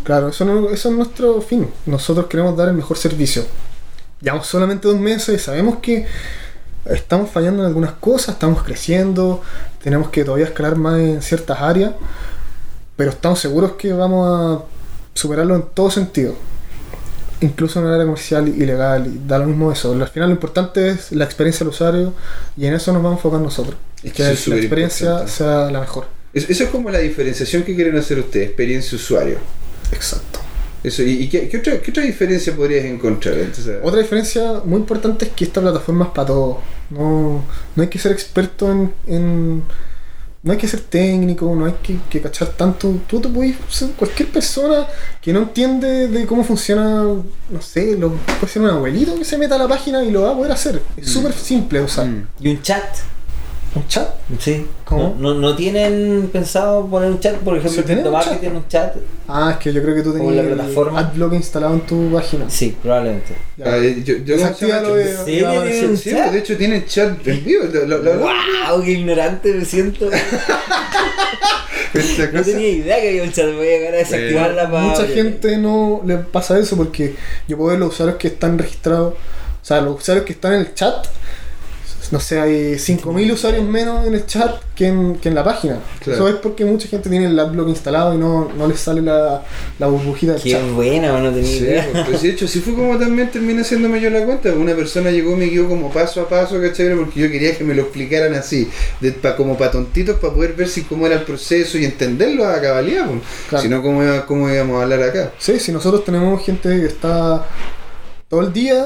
[0.03, 1.69] Claro, eso, no- eso es nuestro fin.
[1.86, 3.43] Nosotros queremos dar el mejor servicio.
[4.21, 6.05] Llevamos solamente dos meses y sabemos que
[6.86, 9.41] estamos fallando en algunas cosas, estamos creciendo,
[9.84, 11.91] tenemos que todavía escalar más en ciertas áreas,
[12.95, 14.28] pero estamos seguros que vamos
[14.61, 14.63] a
[15.13, 16.34] superarlo en todo sentido.
[17.41, 19.91] Incluso en el área comercial y legal, y da lo mismo eso.
[19.91, 22.13] Al final lo importante es la experiencia del usuario
[22.55, 23.75] y en eso nos vamos a enfocar nosotros.
[24.03, 25.31] Es Que la es súper experiencia importante.
[25.33, 26.05] sea la mejor.
[26.33, 29.38] Es- Eso es como la diferenciación que quieren hacer ustedes, experiencia usuario.
[29.91, 30.39] Exacto.
[30.83, 33.38] Eso, ¿Y, y qué, qué otra, qué otra diferencia podrías encontrar?
[33.39, 36.57] Entonces, Otra diferencia muy importante es que esta plataforma es para todos.
[36.91, 37.43] No,
[37.75, 39.63] no hay que ser experto en, en-
[40.46, 43.00] No hay que ser técnico, no hay que, que cachar tanto.
[43.08, 44.86] Tú te puedes ser cualquier persona
[45.20, 49.39] que no entiende de cómo funciona, no sé, lo, puede ser un abuelito que se
[49.39, 50.84] meta a la página y lo va a poder hacer.
[50.96, 52.06] Es súper simple de usar.
[52.06, 52.28] Mm.
[52.41, 52.84] Y un chat.
[53.76, 54.07] Un chat.
[54.39, 54.65] Sí.
[54.86, 55.15] ¿Cómo?
[55.19, 57.36] ¿No, no, no tienen pensado poner un chat?
[57.36, 58.39] Por ejemplo, tenemos CryptoMarket chat.
[58.39, 58.95] tiene un chat.
[59.28, 60.99] Ah, es que yo creo que tú Como tenías la el plataforma.
[60.99, 62.49] Adblock instalado en tu página.
[62.49, 63.34] Sí, probablemente.
[63.57, 63.65] Ya.
[63.67, 66.32] Ah, yo, yo, Desactívalo de- Sí, tiene un chat.
[66.32, 67.63] de hecho tienen chat en vivo.
[67.73, 68.84] Lo, lo- lo- ¡Wow!
[68.84, 70.09] ¡Qué ignorante me siento!
[72.34, 73.45] No tenía idea que había un chat.
[73.55, 74.84] Voy a llegar a desactivarla para.
[74.84, 77.15] Mucha gente no le pasa eso porque
[77.47, 80.59] yo puedo ver los usuarios que están registrados, o sea, los usuarios que están en
[80.61, 81.07] el chat
[82.12, 85.80] no sé, hay 5.000 usuarios menos en el chat que en, que en la página.
[85.99, 86.14] Claro.
[86.14, 89.43] Eso es porque mucha gente tiene el adblock instalado y no, no les sale la,
[89.80, 90.70] la burbujita del Qué chat.
[90.72, 92.06] buena, no tenía Sí, idea.
[92.08, 94.51] pues de hecho, sí fue como también terminé haciéndome yo la cuenta.
[94.53, 96.95] Una persona llegó y me guió como paso a paso, ¿cachai?
[96.95, 100.53] Porque yo quería que me lo explicaran así, de, pa- como para tontitos, para poder
[100.53, 103.06] ver si cómo era el proceso y entenderlo a cabalidad.
[103.08, 103.22] pues.
[103.49, 103.64] Claro.
[103.64, 105.32] Si no, ¿cómo, iba- ¿cómo íbamos a hablar acá?
[105.39, 107.45] Sí, si nosotros tenemos gente que está
[108.28, 108.84] todo el día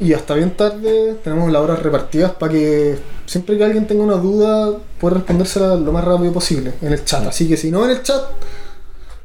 [0.00, 4.16] y hasta bien tarde, tenemos las horas repartidas para que siempre que alguien tenga una
[4.16, 7.26] duda pueda respondérsela lo más rápido posible en el chat.
[7.26, 8.22] Así que si no en el chat,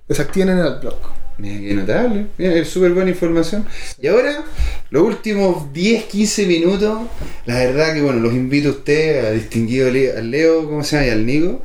[0.07, 0.97] desactiven en el adblock.
[1.37, 3.65] Mira, qué notable, Mira, es súper buena información.
[3.99, 4.43] Y ahora,
[4.91, 6.99] los últimos 10, 15 minutos,
[7.45, 10.97] la verdad que bueno, los invito a ustedes, a distinguido Le- al Leo, ¿cómo se
[10.97, 11.07] llama?
[11.07, 11.61] Y al Nico,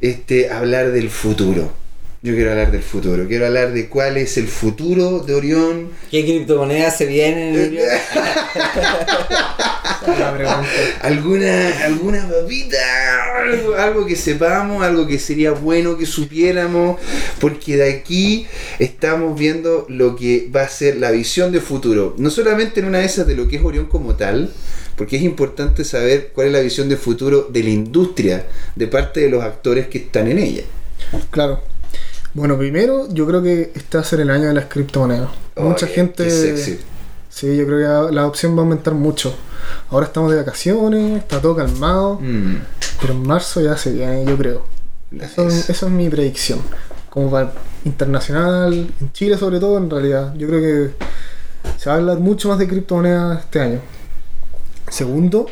[0.00, 1.70] este, a hablar del futuro.
[2.22, 5.88] Yo quiero hablar del futuro, quiero hablar de cuál es el futuro de Orión.
[6.10, 7.74] ¿Qué criptomonedas se vienen?
[10.18, 10.68] La pregunta.
[11.00, 12.76] alguna alguna papita,
[13.38, 17.00] algo, algo que sepamos, algo que sería bueno que supiéramos,
[17.40, 18.46] porque de aquí
[18.78, 22.98] estamos viendo lo que va a ser la visión de futuro, no solamente en una
[22.98, 24.52] de esas de lo que es Orión como tal,
[24.94, 28.46] porque es importante saber cuál es la visión de futuro de la industria,
[28.76, 30.64] de parte de los actores que están en ella.
[31.30, 31.79] Claro.
[32.32, 35.30] Bueno, primero yo creo que este va a ser el año de las criptomonedas.
[35.56, 36.24] Mucha Oye, gente...
[36.24, 36.78] qué sexy.
[37.28, 39.34] Sí, yo creo que la opción va a aumentar mucho.
[39.90, 42.56] Ahora estamos de vacaciones, está todo calmado, Mm,
[43.00, 44.64] pero en marzo ya se viene, yo creo.
[45.18, 46.60] Eso es mi predicción.
[47.08, 47.52] Como para
[47.84, 50.34] internacional, en Chile sobre todo, en realidad.
[50.36, 50.94] Yo creo que
[51.78, 53.80] se va a hablar mucho más de criptomonedas este año.
[54.88, 55.46] Segundo,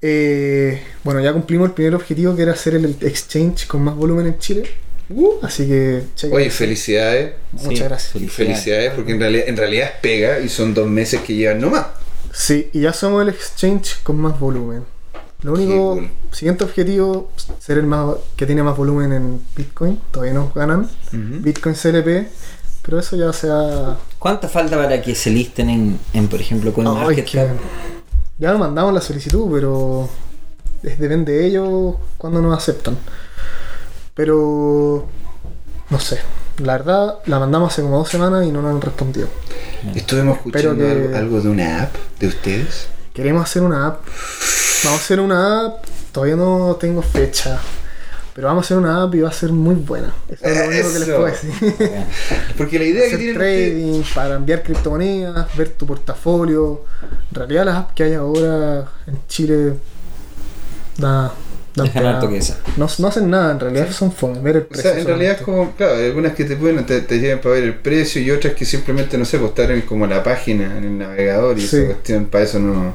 [0.00, 4.26] eh, bueno, ya cumplimos el primer objetivo que era hacer el exchange con más volumen
[4.26, 4.68] en Chile.
[5.42, 7.32] Así que, chequen Oye, felicidades.
[7.52, 8.16] muchas Sí, gracias.
[8.22, 11.60] Y felicidades porque en realidad, en realidad es pega y son dos meses que llevan
[11.60, 11.86] nomás.
[12.32, 14.84] Sí, y ya somos el exchange con más volumen.
[15.42, 16.10] Lo único, cool.
[16.32, 17.30] siguiente objetivo,
[17.60, 19.98] ser el más que tiene más volumen en Bitcoin.
[20.10, 20.90] Todavía no ganan.
[21.12, 22.28] Bitcoin CLP,
[22.82, 23.96] pero eso ya sea.
[24.18, 26.84] ¿Cuánto falta para que se listen en, en por ejemplo, con
[27.24, 27.48] que-
[28.38, 30.08] ya lo mandamos la solicitud, pero
[30.82, 32.98] depende de ellos cuando nos aceptan.
[34.18, 35.06] Pero
[35.90, 36.18] no sé.
[36.58, 39.28] La verdad, la mandamos hace como dos semanas y no nos han respondido.
[39.94, 42.88] Estuvimos escuchando que- algo, algo de una app de ustedes.
[43.14, 44.00] Queremos hacer una app.
[44.84, 45.84] Vamos a hacer una app.
[46.10, 47.60] Todavía no tengo fecha.
[48.34, 50.12] Pero vamos a hacer una app y va a ser muy buena.
[50.28, 51.52] Eso es lo único que les puedo decir.
[52.58, 56.84] Porque la idea que hacer tienen ustedes- trading, para enviar criptomonedas, ver tu portafolio.
[57.30, 59.74] En realidad las apps que hay ahora en Chile
[60.96, 61.30] da, dan
[61.84, 62.58] Dejan harto que esa.
[62.76, 64.90] no, no hacen nada, en realidad son fome, ver el O precio.
[64.90, 67.54] sea, en realidad es como, claro, hay algunas que te pueden, te, te llevan para
[67.56, 70.76] ver el precio y otras que simplemente, no sé, pues estar en como la página,
[70.78, 71.76] en el navegador y Sí.
[71.78, 72.94] esa cuestión, para eso no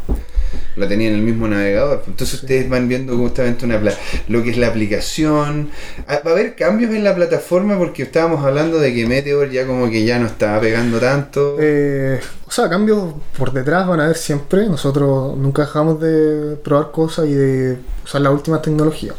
[0.76, 2.04] la tenía en el mismo navegador.
[2.08, 3.82] Entonces ustedes van viendo justamente una
[4.28, 5.70] lo que es la aplicación.
[6.08, 9.66] Ah, Va a haber cambios en la plataforma porque estábamos hablando de que Meteor ya
[9.68, 11.58] como que ya no estaba pegando tanto.
[11.60, 14.68] Eh, o sea, cambios por detrás van a haber siempre.
[14.68, 19.14] Nosotros nunca dejamos de probar cosas y de usar la última tecnología.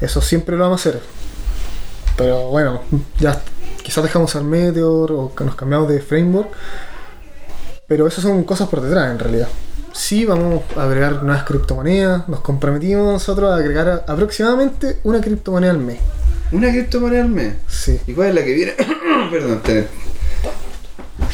[0.00, 1.00] Eso siempre lo vamos a hacer.
[2.16, 2.82] Pero bueno,
[3.18, 3.40] ya
[3.82, 6.50] quizás dejamos usar Meteor o que nos cambiamos de framework.
[7.86, 9.48] Pero eso son cosas por detrás en realidad.
[9.92, 12.28] Sí, vamos a agregar nuevas criptomonedas.
[12.28, 15.98] Nos comprometimos nosotros a agregar aproximadamente una criptomoneda al mes.
[16.50, 17.54] Una criptomoneda al mes.
[17.68, 17.98] Sí.
[18.06, 18.72] ¿Y cuál es la que viene?
[19.30, 19.86] Perdón, ten-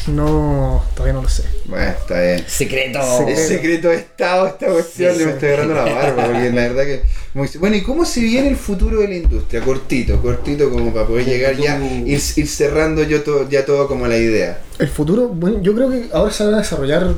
[0.07, 1.43] No, todavía no lo sé.
[1.65, 2.43] bueno, está bien.
[2.47, 2.99] Secreto.
[3.27, 6.61] Es secreto de estado esta cuestión, Sí, le me estoy agarrando la barba, porque la
[6.61, 7.01] verdad que...
[7.33, 9.61] muy- Bueno, ¿y cómo se viene el futuro de la industria?
[9.61, 14.05] Cortito, cortito, como para poder llegar ya, ir, ir cerrando yo todo, ya todo como
[14.07, 14.61] la idea.
[14.79, 17.13] El futuro, bueno, yo creo que ahora se van a desarrollar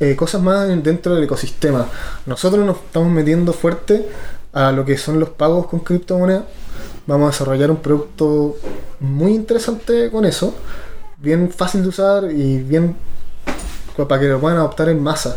[0.00, 1.86] eh, cosas más en- dentro del ecosistema.
[2.26, 4.08] Nosotros nos estamos metiendo fuerte
[4.52, 6.44] a lo que son los pagos con criptomonedas.
[7.06, 8.56] Vamos a desarrollar un producto
[9.00, 10.54] muy interesante con eso,
[11.18, 12.94] bien fácil de usar y bien
[13.96, 15.36] pa- para que lo puedan adoptar en masa.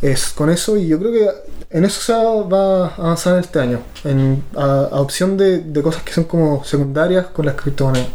[0.00, 1.28] Es con eso y yo creo que
[1.70, 6.24] en eso se va- a avanzar este año, en adopción de, de cosas que son
[6.24, 8.08] como secundarias con las criptomonedas,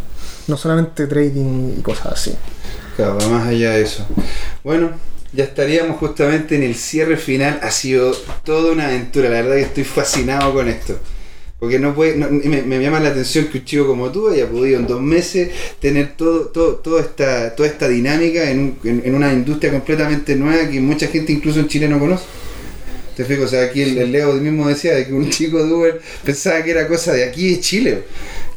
[0.48, 2.36] no solamente trading y cosas así.
[2.96, 4.06] Claro, va más allá de eso.
[4.64, 4.92] Bueno,
[5.34, 7.60] ya estaríamos justamente en el cierre final.
[7.64, 8.12] Ha sido
[8.46, 11.00] toda una aventura, la verdad que estoy fascinado con esto.
[11.60, 14.80] Porque no puede, no- me, llama la atención que un chico como tú haya podido
[14.80, 15.50] en dos meses
[15.80, 20.70] tener todo, todo, toda esta, toda esta dinámica en, un- en- una industria completamente nueva
[20.70, 22.26] que mucha gente incluso en Chile no conoce.
[23.16, 25.72] Te fijo, o sea, aquí el, el Leo mismo decía de que un chico de
[25.72, 28.04] Uber pensaba que era cosa de aquí de Chile.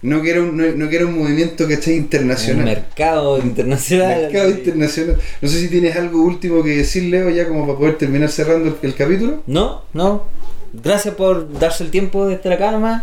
[0.02, 2.64] No que era un, no, no que era un movimiento que esté El internacional.
[2.64, 4.23] mercado internacional.
[4.23, 5.16] Mercado internacional.
[5.40, 8.68] No sé si tienes algo último que decir, Leo, ya como para poder terminar cerrando
[8.68, 9.43] el, el capítulo.
[9.47, 10.24] No, no.
[10.73, 13.02] Gracias por darse el tiempo de estar acá nomás.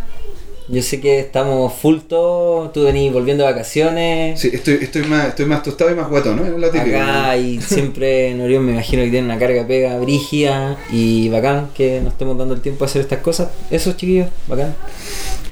[0.68, 2.70] Yo sé que estamos full todo.
[2.70, 4.40] Tú venís volviendo de vacaciones.
[4.40, 6.46] Sí, estoy, estoy, más, estoy más tostado y más guatón, ¿no?
[6.46, 6.98] Es lo típico.
[6.98, 11.70] Acá y siempre en Orión me imagino que tiene una carga pega brígida y bacán
[11.76, 13.50] que nos estemos dando el tiempo de hacer estas cosas.
[13.70, 14.76] Eso chiquillos, bacán.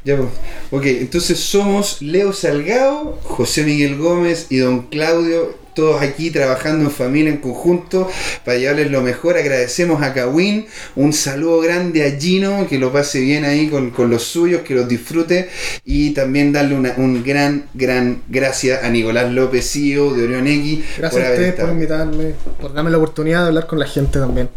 [0.04, 0.30] Ya, pues.
[0.72, 6.92] Ok, entonces somos Leo Salgado, José Miguel Gómez y don Claudio, todos aquí trabajando en
[6.92, 8.10] familia, en conjunto,
[8.46, 9.38] para llevarles lo mejor.
[9.38, 10.66] Agradecemos a Kawin,
[10.96, 14.74] un saludo grande a Gino, que lo pase bien ahí con, con los suyos, que
[14.76, 15.50] los disfrute,
[15.86, 20.80] y también darle una- un gran, gran gracias a Nicolás López, CEO de Orión X,
[20.98, 24.50] Gracias a ustedes por invitarme, por darme la oportunidad de hablar con la gente también.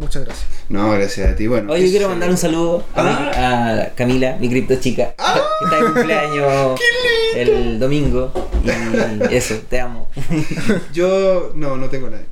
[0.00, 0.46] Muchas gracias.
[0.70, 1.46] No, gracias a ti.
[1.46, 5.64] Bueno, Oye, yo quiero mandar un saludo a, mi- a Camila, mi cripto chica, que
[5.66, 6.80] está de cumpleaños
[7.36, 8.32] el domingo.
[9.30, 10.08] Y eso, te amo.
[10.92, 12.24] Yo no, no tengo nadie.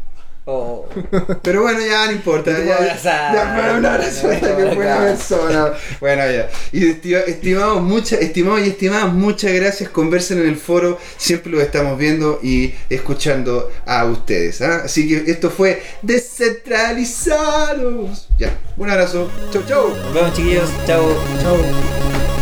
[0.50, 0.86] Oh.
[1.42, 2.52] Pero bueno, ya no importa.
[2.64, 3.34] Ya, abrazar.
[3.34, 4.78] ya, bueno, un abrazo, No, esta no, que no.
[4.80, 5.72] persona.
[6.00, 6.48] Bueno, ya.
[6.72, 9.90] Y estima- estimados, muchas, estimados y estimadas, muchas gracias.
[9.90, 10.98] Conversen en el foro.
[11.18, 14.62] Siempre los estamos viendo y escuchando a ustedes.
[14.62, 14.84] ¿ah?
[14.86, 18.28] Así que esto fue Descentralizados.
[18.38, 18.56] Ya.
[18.78, 19.30] Un abrazo.
[19.52, 19.90] Chau, chau.
[19.90, 21.04] Nos vemos chiquillos, chao.
[21.42, 22.37] Chao.